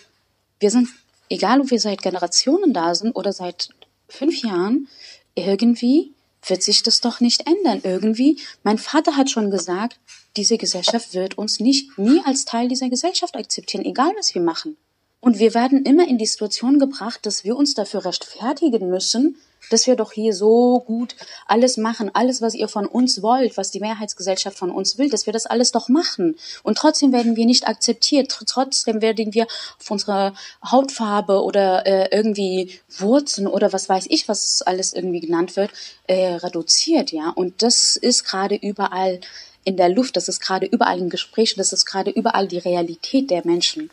wir 0.59 0.71
sind, 0.71 0.89
egal 1.29 1.61
ob 1.61 1.71
wir 1.71 1.79
seit 1.79 2.01
Generationen 2.01 2.73
da 2.73 2.93
sind 2.95 3.15
oder 3.15 3.31
seit 3.31 3.69
fünf 4.07 4.43
Jahren, 4.43 4.87
irgendwie 5.35 6.13
wird 6.45 6.63
sich 6.63 6.83
das 6.83 7.01
doch 7.01 7.19
nicht 7.19 7.47
ändern. 7.47 7.81
Irgendwie, 7.83 8.39
mein 8.63 8.77
Vater 8.77 9.15
hat 9.15 9.29
schon 9.29 9.51
gesagt, 9.51 9.99
diese 10.37 10.57
Gesellschaft 10.57 11.13
wird 11.13 11.37
uns 11.37 11.59
nicht 11.59 11.97
nie 11.97 12.21
als 12.25 12.45
Teil 12.45 12.67
dieser 12.67 12.89
Gesellschaft 12.89 13.35
akzeptieren, 13.35 13.85
egal 13.85 14.13
was 14.17 14.33
wir 14.33 14.41
machen. 14.41 14.77
Und 15.21 15.39
wir 15.39 15.53
werden 15.53 15.83
immer 15.83 16.07
in 16.07 16.17
die 16.17 16.25
Situation 16.25 16.79
gebracht, 16.79 17.25
dass 17.25 17.43
wir 17.43 17.57
uns 17.57 17.73
dafür 17.73 18.05
rechtfertigen 18.05 18.89
müssen, 18.89 19.35
dass 19.69 19.87
wir 19.87 19.95
doch 19.95 20.11
hier 20.11 20.33
so 20.33 20.79
gut 20.85 21.15
alles 21.47 21.77
machen, 21.77 22.11
alles, 22.13 22.41
was 22.41 22.53
ihr 22.53 22.67
von 22.67 22.85
uns 22.85 23.21
wollt, 23.21 23.57
was 23.57 23.71
die 23.71 23.79
Mehrheitsgesellschaft 23.79 24.57
von 24.57 24.71
uns 24.71 24.97
will, 24.97 25.09
dass 25.09 25.25
wir 25.25 25.33
das 25.33 25.45
alles 25.45 25.71
doch 25.71 25.89
machen. 25.89 26.37
Und 26.63 26.77
trotzdem 26.77 27.11
werden 27.11 27.35
wir 27.35 27.45
nicht 27.45 27.67
akzeptiert, 27.67 28.35
trotzdem 28.47 29.01
werden 29.01 29.33
wir 29.33 29.47
auf 29.79 29.91
unsere 29.91 30.33
Hautfarbe 30.69 31.43
oder 31.43 31.85
äh, 31.85 32.15
irgendwie 32.15 32.79
Wurzeln 32.97 33.47
oder 33.47 33.73
was 33.73 33.89
weiß 33.89 34.07
ich, 34.09 34.27
was 34.27 34.61
alles 34.61 34.93
irgendwie 34.93 35.21
genannt 35.21 35.55
wird, 35.55 35.71
äh, 36.07 36.35
reduziert, 36.35 37.11
ja. 37.11 37.29
Und 37.29 37.61
das 37.61 37.95
ist 37.95 38.23
gerade 38.23 38.55
überall 38.55 39.19
in 39.63 39.77
der 39.77 39.89
Luft, 39.89 40.15
das 40.15 40.29
ist 40.29 40.39
gerade 40.39 40.65
überall 40.65 40.99
im 40.99 41.09
Gespräch, 41.09 41.55
das 41.55 41.73
ist 41.73 41.85
gerade 41.85 42.11
überall 42.11 42.47
die 42.47 42.57
Realität 42.57 43.29
der 43.29 43.45
Menschen. 43.45 43.91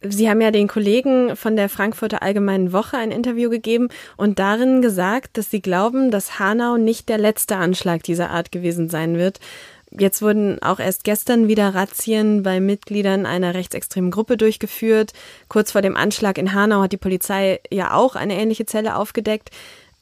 Sie 0.00 0.30
haben 0.30 0.40
ja 0.40 0.50
den 0.50 0.68
Kollegen 0.68 1.34
von 1.34 1.56
der 1.56 1.68
Frankfurter 1.68 2.22
Allgemeinen 2.22 2.72
Woche 2.72 2.96
ein 2.96 3.10
Interview 3.10 3.50
gegeben 3.50 3.88
und 4.16 4.38
darin 4.38 4.80
gesagt, 4.80 5.36
dass 5.36 5.50
Sie 5.50 5.60
glauben, 5.60 6.10
dass 6.10 6.38
Hanau 6.38 6.76
nicht 6.76 7.08
der 7.08 7.18
letzte 7.18 7.56
Anschlag 7.56 8.04
dieser 8.04 8.30
Art 8.30 8.52
gewesen 8.52 8.88
sein 8.88 9.16
wird. 9.16 9.40
Jetzt 9.90 10.22
wurden 10.22 10.62
auch 10.62 10.78
erst 10.78 11.02
gestern 11.02 11.48
wieder 11.48 11.74
Razzien 11.74 12.42
bei 12.42 12.60
Mitgliedern 12.60 13.26
einer 13.26 13.54
rechtsextremen 13.54 14.10
Gruppe 14.10 14.36
durchgeführt. 14.36 15.14
Kurz 15.48 15.72
vor 15.72 15.82
dem 15.82 15.96
Anschlag 15.96 16.38
in 16.38 16.52
Hanau 16.52 16.82
hat 16.82 16.92
die 16.92 16.98
Polizei 16.98 17.60
ja 17.70 17.94
auch 17.94 18.14
eine 18.14 18.38
ähnliche 18.38 18.66
Zelle 18.66 18.96
aufgedeckt. 18.96 19.50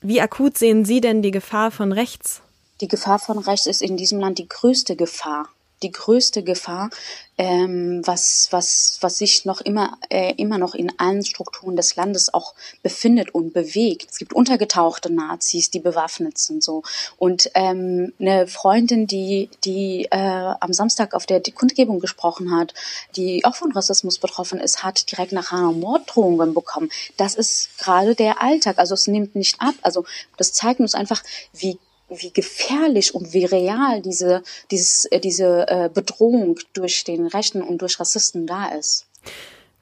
Wie 0.03 0.21
akut 0.21 0.59
sehen 0.59 0.85
Sie 0.85 1.01
denn 1.01 1.23
die 1.23 1.31
Gefahr 1.31 1.71
von 1.71 1.93
rechts? 1.93 2.43
Die 2.81 2.89
Gefahr 2.89 3.19
von 3.19 3.39
rechts 3.39 3.67
ist 3.67 3.81
in 3.81 3.97
diesem 3.97 4.21
Land 4.21 4.39
die 4.39 4.49
größte 4.49 4.97
Gefahr 4.97 5.49
die 5.83 5.93
größte 5.93 6.43
Gefahr, 6.43 6.91
ähm, 7.39 8.01
was, 8.07 8.49
was, 8.51 8.97
was 9.03 9.19
sich 9.19 9.45
noch 9.45 9.61
immer, 9.61 9.99
äh, 10.09 10.33
immer 10.37 10.57
noch 10.57 10.75
in 10.75 10.99
allen 10.99 11.25
Strukturen 11.25 11.77
des 11.77 11.97
Landes 11.97 12.33
auch 12.33 12.55
befindet 12.83 13.35
und 13.35 13.53
bewegt. 13.53 14.11
Es 14.11 14.19
gibt 14.19 14.33
untergetauchte 14.33 15.13
Nazis, 15.13 15.71
die 15.71 15.81
bewaffnet 15.81 16.39
sind 16.39 16.63
so. 16.63 16.83
Und 17.19 17.51
ähm, 17.55 18.15
eine 18.19 18.47
Freundin, 18.47 19.07
die, 19.07 19.51
die 19.65 20.09
äh, 20.11 20.17
am 20.17 20.73
Samstag 20.73 21.13
auf 21.13 21.27
der 21.27 21.43
Kundgebung 21.43 22.01
gesprochen 22.01 22.57
hat, 22.57 22.73
die 23.17 23.45
auch 23.45 23.55
von 23.55 23.73
Rassismus 23.73 24.19
betroffen 24.19 24.59
ist, 24.59 24.83
hat 24.83 25.11
direkt 25.11 25.33
nach 25.33 25.51
Hanau 25.51 25.73
Morddrohungen 25.73 26.55
bekommen. 26.55 26.91
Das 27.19 27.35
ist 27.35 27.77
gerade 27.79 28.15
der 28.15 28.41
Alltag. 28.43 28.79
Also 28.79 28.95
es 28.95 29.07
nimmt 29.07 29.37
nicht 29.37 29.61
ab. 29.61 29.75
Also 29.83 30.07
das 30.39 30.55
zeigt 30.55 30.81
uns 30.81 30.95
einfach, 30.95 31.23
wie 31.53 31.79
wie 32.09 32.33
gefährlich 32.33 33.15
und 33.15 33.33
wie 33.33 33.45
real 33.45 34.01
diese, 34.01 34.43
dieses, 34.71 35.07
äh, 35.07 35.21
diese 35.21 35.67
äh, 35.69 35.91
Bedrohung 35.93 36.59
durch 36.73 37.05
den 37.05 37.27
Rechten 37.27 37.63
und 37.63 37.83
durch 37.83 37.99
Rassisten 37.99 38.47
da 38.47 38.67
ist. 38.67 39.07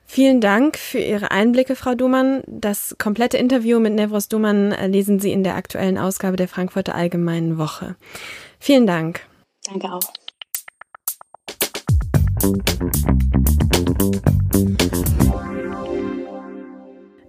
Vielen 0.06 0.40
Dank 0.40 0.78
für 0.78 1.00
Ihre 1.00 1.32
Einblicke, 1.32 1.74
Frau 1.74 1.94
Dumann. 1.94 2.42
Das 2.46 2.94
komplette 2.98 3.36
Interview 3.36 3.80
mit 3.80 3.94
Nevros 3.94 4.28
Dumann 4.28 4.72
äh, 4.72 4.86
lesen 4.86 5.18
Sie 5.18 5.32
in 5.32 5.42
der 5.42 5.56
aktuellen 5.56 5.98
Ausgabe 5.98 6.36
der 6.36 6.48
Frankfurter 6.48 6.94
Allgemeinen 6.94 7.58
Woche. 7.58 7.96
Vielen 8.60 8.86
Dank. 8.86 9.26
Danke 9.66 9.92
auch. 9.92 10.12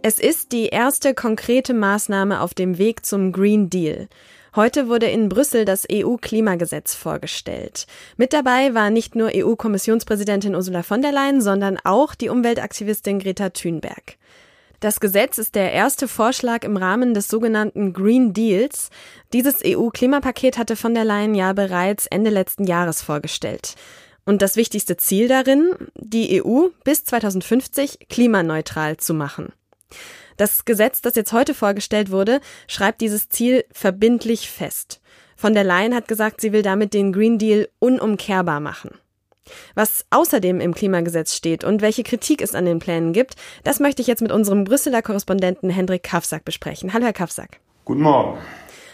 Es 0.03 0.19
ist 0.19 0.51
die 0.51 0.67
erste 0.67 1.15
konkrete 1.15 1.73
Maßnahme 1.73 2.41
auf 2.41 2.53
dem 2.53 2.77
Weg 2.77 3.05
zum 3.05 3.31
Green 3.31 3.71
Deal. 3.71 4.07
Heute 4.55 4.87
wurde 4.87 5.07
in 5.07 5.27
Brüssel 5.27 5.65
das 5.65 5.85
EU-Klimagesetz 5.91 6.95
vorgestellt. 6.95 7.87
Mit 8.15 8.31
dabei 8.31 8.73
war 8.73 8.89
nicht 8.89 9.13
nur 9.13 9.31
EU-Kommissionspräsidentin 9.35 10.55
Ursula 10.55 10.81
von 10.81 11.01
der 11.01 11.11
Leyen, 11.11 11.41
sondern 11.41 11.77
auch 11.83 12.15
die 12.15 12.29
Umweltaktivistin 12.29 13.19
Greta 13.19 13.49
Thunberg. 13.49 14.15
Das 14.79 15.01
Gesetz 15.01 15.39
ist 15.39 15.55
der 15.55 15.73
erste 15.73 16.07
Vorschlag 16.07 16.63
im 16.63 16.77
Rahmen 16.77 17.13
des 17.13 17.27
sogenannten 17.27 17.91
Green 17.91 18.31
Deals. 18.31 18.91
Dieses 19.33 19.57
EU-Klimapaket 19.65 20.57
hatte 20.57 20.77
von 20.77 20.93
der 20.93 21.03
Leyen 21.03 21.35
ja 21.35 21.51
bereits 21.51 22.07
Ende 22.07 22.29
letzten 22.29 22.63
Jahres 22.63 23.01
vorgestellt. 23.01 23.75
Und 24.25 24.41
das 24.41 24.55
wichtigste 24.55 24.95
Ziel 24.95 25.27
darin, 25.27 25.71
die 25.95 26.41
EU 26.41 26.67
bis 26.85 27.03
2050 27.03 28.07
klimaneutral 28.07 28.95
zu 28.95 29.13
machen. 29.13 29.51
Das 30.37 30.65
Gesetz, 30.65 31.01
das 31.01 31.15
jetzt 31.15 31.33
heute 31.33 31.53
vorgestellt 31.53 32.11
wurde, 32.11 32.41
schreibt 32.67 33.01
dieses 33.01 33.29
Ziel 33.29 33.63
verbindlich 33.71 34.49
fest. 34.49 35.01
Von 35.35 35.53
der 35.53 35.63
Leyen 35.63 35.95
hat 35.95 36.07
gesagt, 36.07 36.41
sie 36.41 36.53
will 36.53 36.61
damit 36.61 36.93
den 36.93 37.11
Green 37.11 37.37
Deal 37.37 37.67
unumkehrbar 37.79 38.59
machen. 38.59 38.91
Was 39.75 40.05
außerdem 40.09 40.59
im 40.59 40.73
Klimagesetz 40.73 41.35
steht 41.35 41.63
und 41.63 41.81
welche 41.81 42.03
Kritik 42.03 42.41
es 42.41 42.55
an 42.55 42.65
den 42.65 42.79
Plänen 42.79 43.13
gibt, 43.13 43.35
das 43.63 43.79
möchte 43.79 44.01
ich 44.01 44.07
jetzt 44.07 44.21
mit 44.21 44.31
unserem 44.31 44.63
Brüsseler 44.63 45.01
Korrespondenten 45.01 45.69
Hendrik 45.69 46.03
Kafsack 46.03 46.45
besprechen. 46.45 46.93
Hallo, 46.93 47.05
Herr 47.05 47.13
Kafsack. 47.13 47.59
Guten 47.85 48.01
Morgen. 48.01 48.39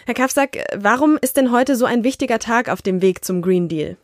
Herr 0.06 0.16
Kafsack, 0.16 0.66
warum 0.76 1.18
ist 1.22 1.38
denn 1.38 1.52
heute 1.52 1.76
so 1.76 1.86
ein 1.86 2.04
wichtiger 2.04 2.40
Tag 2.40 2.70
auf 2.70 2.82
dem 2.82 3.02
Weg 3.02 3.24
zum 3.24 3.42
Green 3.42 3.70
Deal? 3.70 3.98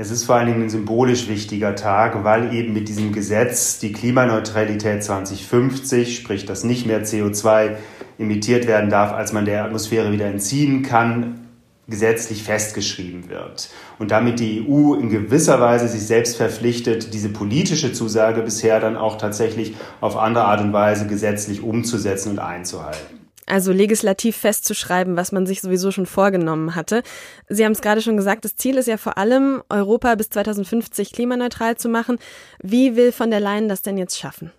Es 0.00 0.12
ist 0.12 0.22
vor 0.22 0.36
allen 0.36 0.46
Dingen 0.46 0.62
ein 0.62 0.70
symbolisch 0.70 1.26
wichtiger 1.26 1.74
Tag, 1.74 2.22
weil 2.22 2.54
eben 2.54 2.72
mit 2.72 2.88
diesem 2.88 3.10
Gesetz 3.12 3.80
die 3.80 3.90
Klimaneutralität 3.90 5.02
2050, 5.02 6.14
sprich 6.14 6.46
dass 6.46 6.62
nicht 6.62 6.86
mehr 6.86 7.04
CO2 7.04 7.72
emittiert 8.16 8.68
werden 8.68 8.90
darf, 8.90 9.12
als 9.12 9.32
man 9.32 9.44
der 9.44 9.64
Atmosphäre 9.64 10.12
wieder 10.12 10.26
entziehen 10.26 10.84
kann, 10.84 11.48
gesetzlich 11.88 12.44
festgeschrieben 12.44 13.28
wird. 13.28 13.70
Und 13.98 14.12
damit 14.12 14.38
die 14.38 14.64
EU 14.68 14.94
in 14.94 15.10
gewisser 15.10 15.60
Weise 15.60 15.88
sich 15.88 16.06
selbst 16.06 16.36
verpflichtet, 16.36 17.12
diese 17.12 17.30
politische 17.30 17.92
Zusage 17.92 18.42
bisher 18.42 18.78
dann 18.78 18.96
auch 18.96 19.18
tatsächlich 19.18 19.74
auf 20.00 20.16
andere 20.16 20.44
Art 20.44 20.60
und 20.60 20.72
Weise 20.72 21.08
gesetzlich 21.08 21.60
umzusetzen 21.60 22.30
und 22.30 22.38
einzuhalten 22.38 23.17
also 23.48 23.72
legislativ 23.72 24.36
festzuschreiben, 24.36 25.16
was 25.16 25.32
man 25.32 25.46
sich 25.46 25.60
sowieso 25.60 25.90
schon 25.90 26.06
vorgenommen 26.06 26.74
hatte. 26.74 27.02
Sie 27.48 27.64
haben 27.64 27.72
es 27.72 27.80
gerade 27.80 28.02
schon 28.02 28.16
gesagt, 28.16 28.44
das 28.44 28.56
Ziel 28.56 28.76
ist 28.76 28.88
ja 28.88 28.96
vor 28.96 29.18
allem, 29.18 29.62
Europa 29.68 30.14
bis 30.14 30.30
2050 30.30 31.12
klimaneutral 31.12 31.76
zu 31.76 31.88
machen. 31.88 32.18
Wie 32.62 32.96
will 32.96 33.12
von 33.12 33.30
der 33.30 33.40
Leyen 33.40 33.68
das 33.68 33.82
denn 33.82 33.98
jetzt 33.98 34.18
schaffen? 34.18 34.52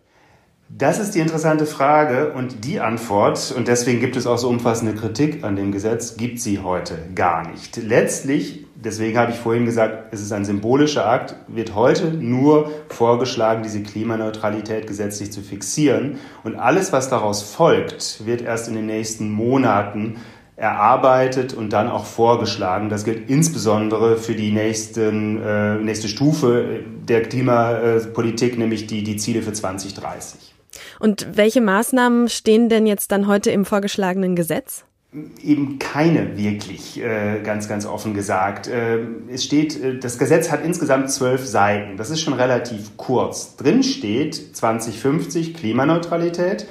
Das 0.71 0.99
ist 0.99 1.15
die 1.15 1.19
interessante 1.19 1.65
Frage 1.65 2.31
und 2.33 2.63
die 2.63 2.79
Antwort, 2.79 3.51
und 3.57 3.67
deswegen 3.67 3.99
gibt 3.99 4.15
es 4.15 4.27
auch 4.27 4.37
so 4.37 4.49
umfassende 4.49 4.93
Kritik 4.93 5.43
an 5.43 5.55
dem 5.55 5.71
Gesetz, 5.71 6.15
gibt 6.15 6.39
sie 6.39 6.59
heute 6.59 6.95
gar 7.15 7.49
nicht. 7.49 7.77
Letztlich, 7.77 8.67
deswegen 8.75 9.17
habe 9.17 9.31
ich 9.31 9.37
vorhin 9.39 9.65
gesagt, 9.65 10.13
es 10.13 10.21
ist 10.21 10.31
ein 10.31 10.45
symbolischer 10.45 11.07
Akt, 11.09 11.35
wird 11.47 11.73
heute 11.73 12.13
nur 12.13 12.69
vorgeschlagen, 12.89 13.63
diese 13.63 13.81
Klimaneutralität 13.81 14.85
gesetzlich 14.85 15.31
zu 15.31 15.41
fixieren. 15.41 16.19
Und 16.43 16.55
alles, 16.55 16.93
was 16.93 17.09
daraus 17.09 17.41
folgt, 17.41 18.27
wird 18.27 18.43
erst 18.43 18.67
in 18.67 18.75
den 18.75 18.85
nächsten 18.85 19.31
Monaten 19.31 20.17
erarbeitet 20.55 21.55
und 21.55 21.73
dann 21.73 21.89
auch 21.89 22.05
vorgeschlagen. 22.05 22.89
Das 22.89 23.05
gilt 23.05 23.27
insbesondere 23.27 24.17
für 24.17 24.35
die 24.35 24.51
nächsten, 24.51 25.41
äh, 25.41 25.75
nächste 25.79 26.07
Stufe 26.07 26.81
der 27.07 27.23
Klimapolitik, 27.23 28.59
nämlich 28.59 28.85
die, 28.85 29.01
die 29.01 29.17
Ziele 29.17 29.41
für 29.41 29.53
2030. 29.53 30.58
Und 30.99 31.27
welche 31.33 31.61
Maßnahmen 31.61 32.29
stehen 32.29 32.69
denn 32.69 32.85
jetzt 32.85 33.11
dann 33.11 33.27
heute 33.27 33.51
im 33.51 33.65
vorgeschlagenen 33.65 34.35
Gesetz? 34.35 34.85
Eben 35.43 35.79
keine 35.79 36.37
wirklich, 36.37 37.01
äh, 37.01 37.41
ganz, 37.43 37.67
ganz 37.67 37.87
offen 37.87 38.13
gesagt. 38.13 38.67
Äh, 38.67 38.99
es 39.33 39.43
steht, 39.43 39.81
äh, 39.81 39.97
das 39.97 40.19
Gesetz 40.19 40.51
hat 40.51 40.63
insgesamt 40.63 41.09
zwölf 41.09 41.47
Seiten. 41.47 41.97
Das 41.97 42.11
ist 42.11 42.21
schon 42.21 42.33
relativ 42.33 42.95
kurz. 42.95 43.55
Drin 43.55 43.81
steht 43.81 44.35
2050 44.35 45.55
Klimaneutralität. 45.55 46.67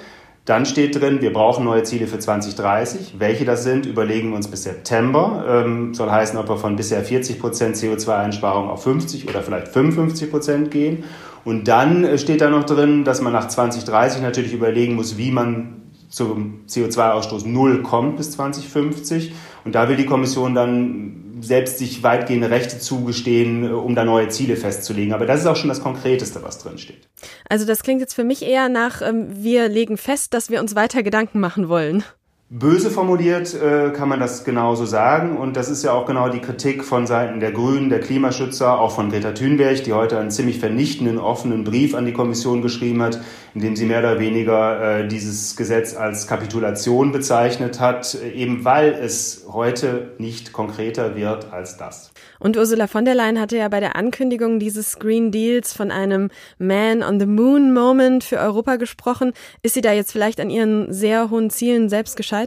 Dann 0.48 0.64
steht 0.64 0.98
drin, 0.98 1.20
wir 1.20 1.32
brauchen 1.32 1.64
neue 1.64 1.82
Ziele 1.82 2.06
für 2.06 2.20
2030. 2.20 3.16
Welche 3.18 3.44
das 3.44 3.64
sind, 3.64 3.84
überlegen 3.84 4.30
wir 4.30 4.36
uns 4.36 4.48
bis 4.48 4.62
September. 4.62 5.44
Ähm, 5.66 5.92
soll 5.92 6.10
heißen, 6.10 6.38
ob 6.38 6.48
wir 6.48 6.56
von 6.56 6.76
bisher 6.76 7.04
40 7.04 7.38
Prozent 7.38 7.76
CO2-Einsparung 7.76 8.70
auf 8.70 8.84
50 8.84 9.28
oder 9.28 9.42
vielleicht 9.42 9.68
55 9.68 10.30
Prozent 10.30 10.70
gehen. 10.70 11.04
Und 11.48 11.66
dann 11.66 12.04
äh, 12.04 12.18
steht 12.18 12.42
da 12.42 12.50
noch 12.50 12.64
drin, 12.64 13.04
dass 13.04 13.22
man 13.22 13.32
nach 13.32 13.48
2030 13.48 14.20
natürlich 14.20 14.52
überlegen 14.52 14.96
muss, 14.96 15.16
wie 15.16 15.30
man 15.30 15.80
zum 16.10 16.66
CO2-Ausstoß 16.68 17.48
null 17.48 17.82
kommt 17.82 18.18
bis 18.18 18.32
2050. 18.32 19.32
Und 19.64 19.74
da 19.74 19.88
will 19.88 19.96
die 19.96 20.04
Kommission 20.04 20.54
dann 20.54 21.38
selbst 21.40 21.78
sich 21.78 22.02
weitgehende 22.02 22.50
Rechte 22.50 22.78
zugestehen, 22.78 23.64
äh, 23.64 23.68
um 23.68 23.94
da 23.94 24.04
neue 24.04 24.28
Ziele 24.28 24.56
festzulegen. 24.56 25.14
Aber 25.14 25.24
das 25.24 25.40
ist 25.40 25.46
auch 25.46 25.56
schon 25.56 25.70
das 25.70 25.80
Konkreteste, 25.80 26.42
was 26.42 26.58
drin 26.58 26.76
steht. 26.76 27.08
Also 27.48 27.64
das 27.64 27.82
klingt 27.82 28.02
jetzt 28.02 28.12
für 28.12 28.24
mich 28.24 28.42
eher 28.42 28.68
nach, 28.68 29.00
ähm, 29.00 29.28
wir 29.30 29.70
legen 29.70 29.96
fest, 29.96 30.34
dass 30.34 30.50
wir 30.50 30.60
uns 30.60 30.74
weiter 30.74 31.02
Gedanken 31.02 31.40
machen 31.40 31.70
wollen. 31.70 32.04
Böse 32.50 32.90
formuliert 32.90 33.52
äh, 33.52 33.90
kann 33.90 34.08
man 34.08 34.20
das 34.20 34.42
genauso 34.42 34.86
sagen. 34.86 35.36
Und 35.36 35.54
das 35.54 35.68
ist 35.68 35.84
ja 35.84 35.92
auch 35.92 36.06
genau 36.06 36.30
die 36.30 36.40
Kritik 36.40 36.82
von 36.82 37.06
Seiten 37.06 37.40
der 37.40 37.52
Grünen, 37.52 37.90
der 37.90 38.00
Klimaschützer, 38.00 38.80
auch 38.80 38.94
von 38.94 39.10
Greta 39.10 39.32
Thunberg, 39.32 39.84
die 39.84 39.92
heute 39.92 40.18
einen 40.18 40.30
ziemlich 40.30 40.58
vernichtenden, 40.58 41.18
offenen 41.18 41.64
Brief 41.64 41.94
an 41.94 42.06
die 42.06 42.14
Kommission 42.14 42.62
geschrieben 42.62 43.02
hat, 43.02 43.20
in 43.54 43.60
dem 43.60 43.76
sie 43.76 43.84
mehr 43.84 43.98
oder 43.98 44.18
weniger 44.18 45.00
äh, 45.00 45.08
dieses 45.08 45.56
Gesetz 45.56 45.94
als 45.94 46.26
Kapitulation 46.26 47.12
bezeichnet 47.12 47.80
hat, 47.80 48.14
eben 48.14 48.64
weil 48.64 48.92
es 48.92 49.44
heute 49.52 50.14
nicht 50.16 50.54
konkreter 50.54 51.16
wird 51.16 51.52
als 51.52 51.76
das. 51.76 52.12
Und 52.38 52.56
Ursula 52.56 52.86
von 52.86 53.04
der 53.04 53.14
Leyen 53.14 53.38
hatte 53.38 53.58
ja 53.58 53.68
bei 53.68 53.80
der 53.80 53.94
Ankündigung 53.94 54.58
dieses 54.58 54.98
Green 54.98 55.32
Deals 55.32 55.74
von 55.74 55.90
einem 55.90 56.30
Man 56.56 57.02
on 57.02 57.20
the 57.20 57.26
Moon 57.26 57.74
Moment 57.74 58.24
für 58.24 58.38
Europa 58.38 58.76
gesprochen. 58.76 59.32
Ist 59.62 59.74
sie 59.74 59.82
da 59.82 59.92
jetzt 59.92 60.12
vielleicht 60.12 60.40
an 60.40 60.48
ihren 60.48 60.90
sehr 60.94 61.28
hohen 61.28 61.50
Zielen 61.50 61.90
selbst 61.90 62.16
gescheitert? 62.16 62.37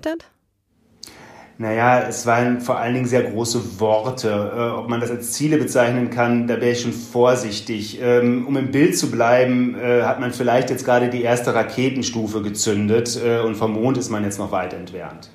Naja, 1.61 2.07
es 2.07 2.25
waren 2.25 2.59
vor 2.59 2.79
allen 2.79 2.95
Dingen 2.95 3.05
sehr 3.05 3.21
große 3.21 3.79
Worte. 3.79 4.29
Äh, 4.29 4.79
ob 4.79 4.89
man 4.89 4.99
das 4.99 5.11
als 5.11 5.33
Ziele 5.33 5.57
bezeichnen 5.57 6.09
kann, 6.09 6.47
da 6.47 6.59
wäre 6.59 6.71
ich 6.71 6.81
schon 6.81 6.91
vorsichtig. 6.91 7.99
Ähm, 8.01 8.47
um 8.47 8.57
im 8.57 8.71
Bild 8.71 8.97
zu 8.97 9.11
bleiben, 9.11 9.79
äh, 9.79 10.01
hat 10.01 10.19
man 10.19 10.33
vielleicht 10.33 10.71
jetzt 10.71 10.85
gerade 10.85 11.09
die 11.11 11.21
erste 11.21 11.53
Raketenstufe 11.53 12.41
gezündet 12.41 13.19
äh, 13.23 13.41
und 13.41 13.55
vom 13.55 13.73
Mond 13.73 13.99
ist 13.99 14.09
man 14.09 14.23
jetzt 14.23 14.39
noch 14.39 14.51
weit 14.51 14.73
entfernt. 14.73 15.29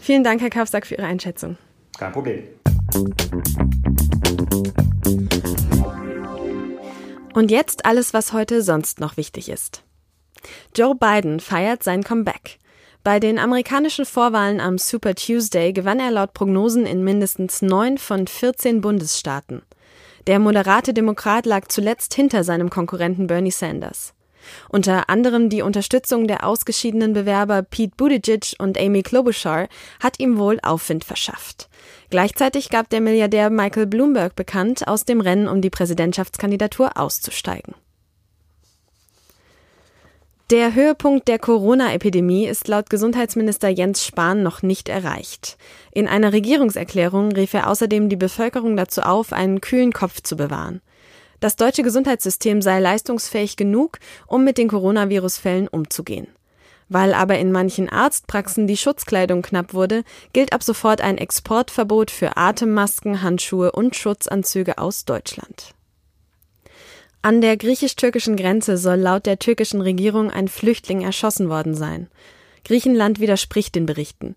Vielen 0.00 0.22
Dank, 0.22 0.40
Herr 0.40 0.50
Kaufsack, 0.50 0.86
für 0.86 0.94
Ihre 0.94 1.06
Einschätzung. 1.06 1.58
Kein 1.98 2.12
Problem. 2.12 2.44
Und 7.34 7.50
jetzt 7.50 7.86
alles, 7.86 8.14
was 8.14 8.32
heute 8.32 8.62
sonst 8.62 9.00
noch 9.00 9.16
wichtig 9.16 9.48
ist. 9.48 9.82
Joe 10.76 10.94
Biden 10.94 11.40
feiert 11.40 11.82
sein 11.82 12.04
Comeback. 12.04 12.60
Bei 13.04 13.18
den 13.18 13.40
amerikanischen 13.40 14.04
Vorwahlen 14.04 14.60
am 14.60 14.78
Super 14.78 15.16
Tuesday 15.16 15.72
gewann 15.72 15.98
er 15.98 16.12
laut 16.12 16.34
Prognosen 16.34 16.86
in 16.86 17.02
mindestens 17.02 17.60
neun 17.60 17.98
von 17.98 18.28
14 18.28 18.80
Bundesstaaten. 18.80 19.62
Der 20.28 20.38
moderate 20.38 20.94
Demokrat 20.94 21.44
lag 21.44 21.66
zuletzt 21.66 22.14
hinter 22.14 22.44
seinem 22.44 22.70
Konkurrenten 22.70 23.26
Bernie 23.26 23.50
Sanders. 23.50 24.14
Unter 24.68 25.08
anderem 25.10 25.48
die 25.48 25.62
Unterstützung 25.62 26.28
der 26.28 26.46
ausgeschiedenen 26.46 27.12
Bewerber 27.12 27.62
Pete 27.62 27.94
Buttigieg 27.96 28.54
und 28.58 28.78
Amy 28.78 29.02
Klobuchar 29.02 29.66
hat 30.00 30.20
ihm 30.20 30.38
wohl 30.38 30.60
Aufwind 30.62 31.04
verschafft. 31.04 31.68
Gleichzeitig 32.10 32.70
gab 32.70 32.88
der 32.90 33.00
Milliardär 33.00 33.50
Michael 33.50 33.86
Bloomberg 33.86 34.36
bekannt, 34.36 34.86
aus 34.86 35.04
dem 35.04 35.20
Rennen 35.20 35.48
um 35.48 35.60
die 35.60 35.70
Präsidentschaftskandidatur 35.70 36.96
auszusteigen. 36.96 37.74
Der 40.50 40.74
Höhepunkt 40.74 41.28
der 41.28 41.38
Corona-Epidemie 41.38 42.46
ist 42.46 42.68
laut 42.68 42.90
Gesundheitsminister 42.90 43.68
Jens 43.68 44.04
Spahn 44.04 44.42
noch 44.42 44.62
nicht 44.62 44.88
erreicht. 44.90 45.56
In 45.92 46.08
einer 46.08 46.32
Regierungserklärung 46.32 47.32
rief 47.32 47.54
er 47.54 47.70
außerdem 47.70 48.10
die 48.10 48.16
Bevölkerung 48.16 48.76
dazu 48.76 49.00
auf, 49.00 49.32
einen 49.32 49.62
kühlen 49.62 49.92
Kopf 49.92 50.20
zu 50.20 50.36
bewahren. 50.36 50.82
Das 51.40 51.56
deutsche 51.56 51.82
Gesundheitssystem 51.82 52.60
sei 52.60 52.80
leistungsfähig 52.80 53.56
genug, 53.56 53.98
um 54.26 54.44
mit 54.44 54.58
den 54.58 54.68
Coronavirus-Fällen 54.68 55.68
umzugehen. 55.68 56.28
Weil 56.88 57.14
aber 57.14 57.38
in 57.38 57.50
manchen 57.50 57.88
Arztpraxen 57.88 58.66
die 58.66 58.76
Schutzkleidung 58.76 59.40
knapp 59.40 59.72
wurde, 59.72 60.04
gilt 60.34 60.52
ab 60.52 60.62
sofort 60.62 61.00
ein 61.00 61.16
Exportverbot 61.16 62.10
für 62.10 62.36
Atemmasken, 62.36 63.22
Handschuhe 63.22 63.72
und 63.72 63.96
Schutzanzüge 63.96 64.76
aus 64.76 65.06
Deutschland. 65.06 65.74
An 67.24 67.40
der 67.40 67.56
griechisch-türkischen 67.56 68.34
Grenze 68.34 68.76
soll 68.76 68.96
laut 68.96 69.26
der 69.26 69.38
türkischen 69.38 69.80
Regierung 69.80 70.28
ein 70.28 70.48
Flüchtling 70.48 71.02
erschossen 71.02 71.48
worden 71.48 71.76
sein. 71.76 72.08
Griechenland 72.64 73.20
widerspricht 73.20 73.76
den 73.76 73.86
Berichten. 73.86 74.34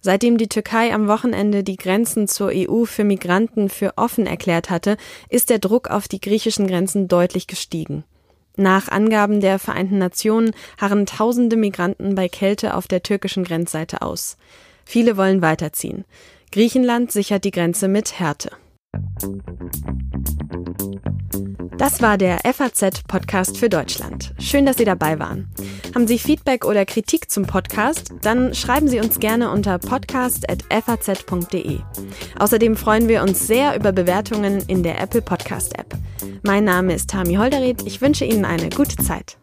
Seitdem 0.00 0.38
die 0.38 0.48
Türkei 0.48 0.94
am 0.94 1.08
Wochenende 1.08 1.64
die 1.64 1.76
Grenzen 1.76 2.28
zur 2.28 2.52
EU 2.54 2.84
für 2.84 3.02
Migranten 3.02 3.68
für 3.68 3.94
offen 3.96 4.28
erklärt 4.28 4.70
hatte, 4.70 4.96
ist 5.28 5.50
der 5.50 5.58
Druck 5.58 5.90
auf 5.90 6.06
die 6.06 6.20
griechischen 6.20 6.68
Grenzen 6.68 7.08
deutlich 7.08 7.48
gestiegen. 7.48 8.04
Nach 8.56 8.86
Angaben 8.86 9.40
der 9.40 9.58
Vereinten 9.58 9.98
Nationen 9.98 10.52
harren 10.80 11.06
tausende 11.06 11.56
Migranten 11.56 12.14
bei 12.14 12.28
Kälte 12.28 12.74
auf 12.74 12.86
der 12.86 13.02
türkischen 13.02 13.42
Grenzseite 13.42 14.00
aus. 14.00 14.36
Viele 14.84 15.16
wollen 15.16 15.42
weiterziehen. 15.42 16.04
Griechenland 16.52 17.10
sichert 17.10 17.42
die 17.42 17.50
Grenze 17.50 17.88
mit 17.88 18.20
Härte. 18.20 18.52
Das 21.78 22.02
war 22.02 22.18
der 22.18 22.40
FAZ-Podcast 22.44 23.56
für 23.56 23.68
Deutschland. 23.68 24.34
Schön, 24.40 24.66
dass 24.66 24.78
Sie 24.78 24.84
dabei 24.84 25.20
waren. 25.20 25.48
Haben 25.94 26.08
Sie 26.08 26.18
Feedback 26.18 26.64
oder 26.64 26.84
Kritik 26.84 27.30
zum 27.30 27.46
Podcast? 27.46 28.14
Dann 28.22 28.52
schreiben 28.52 28.88
Sie 28.88 28.98
uns 28.98 29.20
gerne 29.20 29.52
unter 29.52 29.78
podcast.faz.de. 29.78 31.78
Außerdem 32.38 32.76
freuen 32.76 33.06
wir 33.06 33.22
uns 33.22 33.46
sehr 33.46 33.76
über 33.76 33.92
Bewertungen 33.92 34.64
in 34.66 34.82
der 34.82 35.00
Apple 35.00 35.22
Podcast 35.22 35.78
App. 35.78 35.96
Mein 36.42 36.64
Name 36.64 36.94
ist 36.94 37.10
Tami 37.10 37.36
Holderried. 37.36 37.86
Ich 37.86 38.00
wünsche 38.00 38.24
Ihnen 38.24 38.44
eine 38.44 38.70
gute 38.70 38.96
Zeit. 38.96 39.38